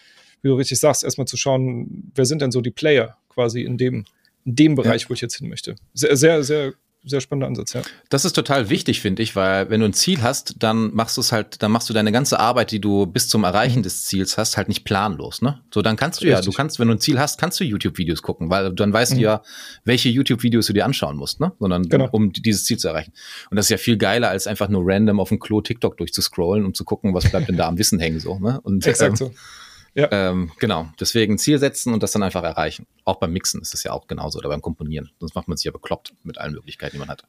[0.43, 3.77] wie du richtig sagst, erstmal zu schauen, wer sind denn so die Player quasi in
[3.77, 4.05] dem,
[4.45, 5.09] in dem Bereich, ja.
[5.09, 5.75] wo ich jetzt hin möchte.
[5.93, 6.73] Sehr, sehr, sehr
[7.05, 7.81] sehr spannender Ansatz, ja.
[8.09, 11.21] Das ist total wichtig, finde ich, weil wenn du ein Ziel hast, dann machst du
[11.21, 14.37] es halt, dann machst du deine ganze Arbeit, die du bis zum Erreichen des Ziels
[14.37, 15.59] hast, halt nicht planlos, ne?
[15.73, 16.45] So, dann kannst du Richtig.
[16.45, 19.13] ja, du kannst, wenn du ein Ziel hast, kannst du YouTube-Videos gucken, weil dann weißt
[19.13, 19.17] mhm.
[19.17, 19.41] du ja,
[19.83, 21.51] welche YouTube-Videos du dir anschauen musst, ne?
[21.59, 22.07] Sondern genau.
[22.11, 23.11] um dieses Ziel zu erreichen.
[23.49, 26.65] Und das ist ja viel geiler, als einfach nur random auf dem Klo TikTok durchzuscrollen,
[26.65, 28.61] um zu gucken, was bleibt denn da am Wissen hängen, so, ne?
[28.61, 29.33] Und, Exakt ähm, so.
[29.95, 30.09] Ja.
[30.11, 30.89] Ähm, genau.
[30.99, 32.87] Deswegen Ziel setzen und das dann einfach erreichen.
[33.05, 35.11] Auch beim Mixen ist es ja auch genauso oder beim Komponieren.
[35.19, 37.25] Sonst macht man sich ja bekloppt mit allen Möglichkeiten, die man hat.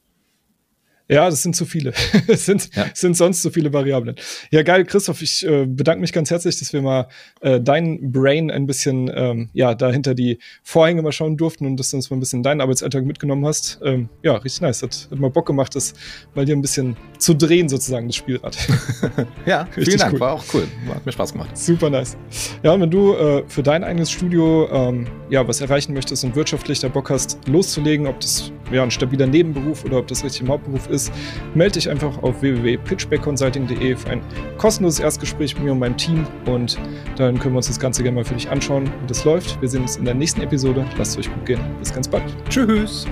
[1.08, 1.92] Ja, das sind zu viele.
[2.26, 2.86] Es sind, ja.
[2.94, 4.16] sind sonst zu viele Variablen.
[4.50, 7.08] Ja, geil, Christoph, ich äh, bedanke mich ganz herzlich, dass wir mal
[7.42, 11.76] äh, dein Brain ein bisschen, ähm, ja, da hinter die Vorhänge mal schauen durften und
[11.76, 13.80] dass du uns mal ein bisschen deinen Arbeitsalltag mitgenommen hast.
[13.84, 14.82] Ähm, ja, richtig nice.
[14.82, 15.92] Hat, hat mal Bock gemacht, das
[16.34, 18.56] mal dir ein bisschen zu drehen, sozusagen, das Spielrad.
[19.46, 20.20] ja, richtig vielen Dank, cool.
[20.20, 20.66] war auch cool.
[20.88, 21.56] Hat mir Spaß gemacht.
[21.56, 22.16] Super nice.
[22.62, 26.34] Ja, und wenn du äh, für dein eigenes Studio, ähm, ja, was erreichen möchtest und
[26.34, 30.42] wirtschaftlich da Bock hast, loszulegen, ob das ja ein stabiler Nebenberuf oder ob das richtig
[30.42, 31.12] im Hauptberuf ist, ist,
[31.54, 34.22] melde dich einfach auf www.pitchbackconsulting.de für ein
[34.58, 36.78] kostenloses Erstgespräch mit mir und meinem Team und
[37.16, 39.60] dann können wir uns das Ganze gerne mal für dich anschauen, wie das läuft.
[39.60, 40.84] Wir sehen uns in der nächsten Episode.
[40.98, 41.60] Lasst es euch gut gehen.
[41.78, 42.24] Bis ganz bald.
[42.48, 43.06] Tschüss.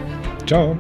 [0.47, 0.77] Ciao.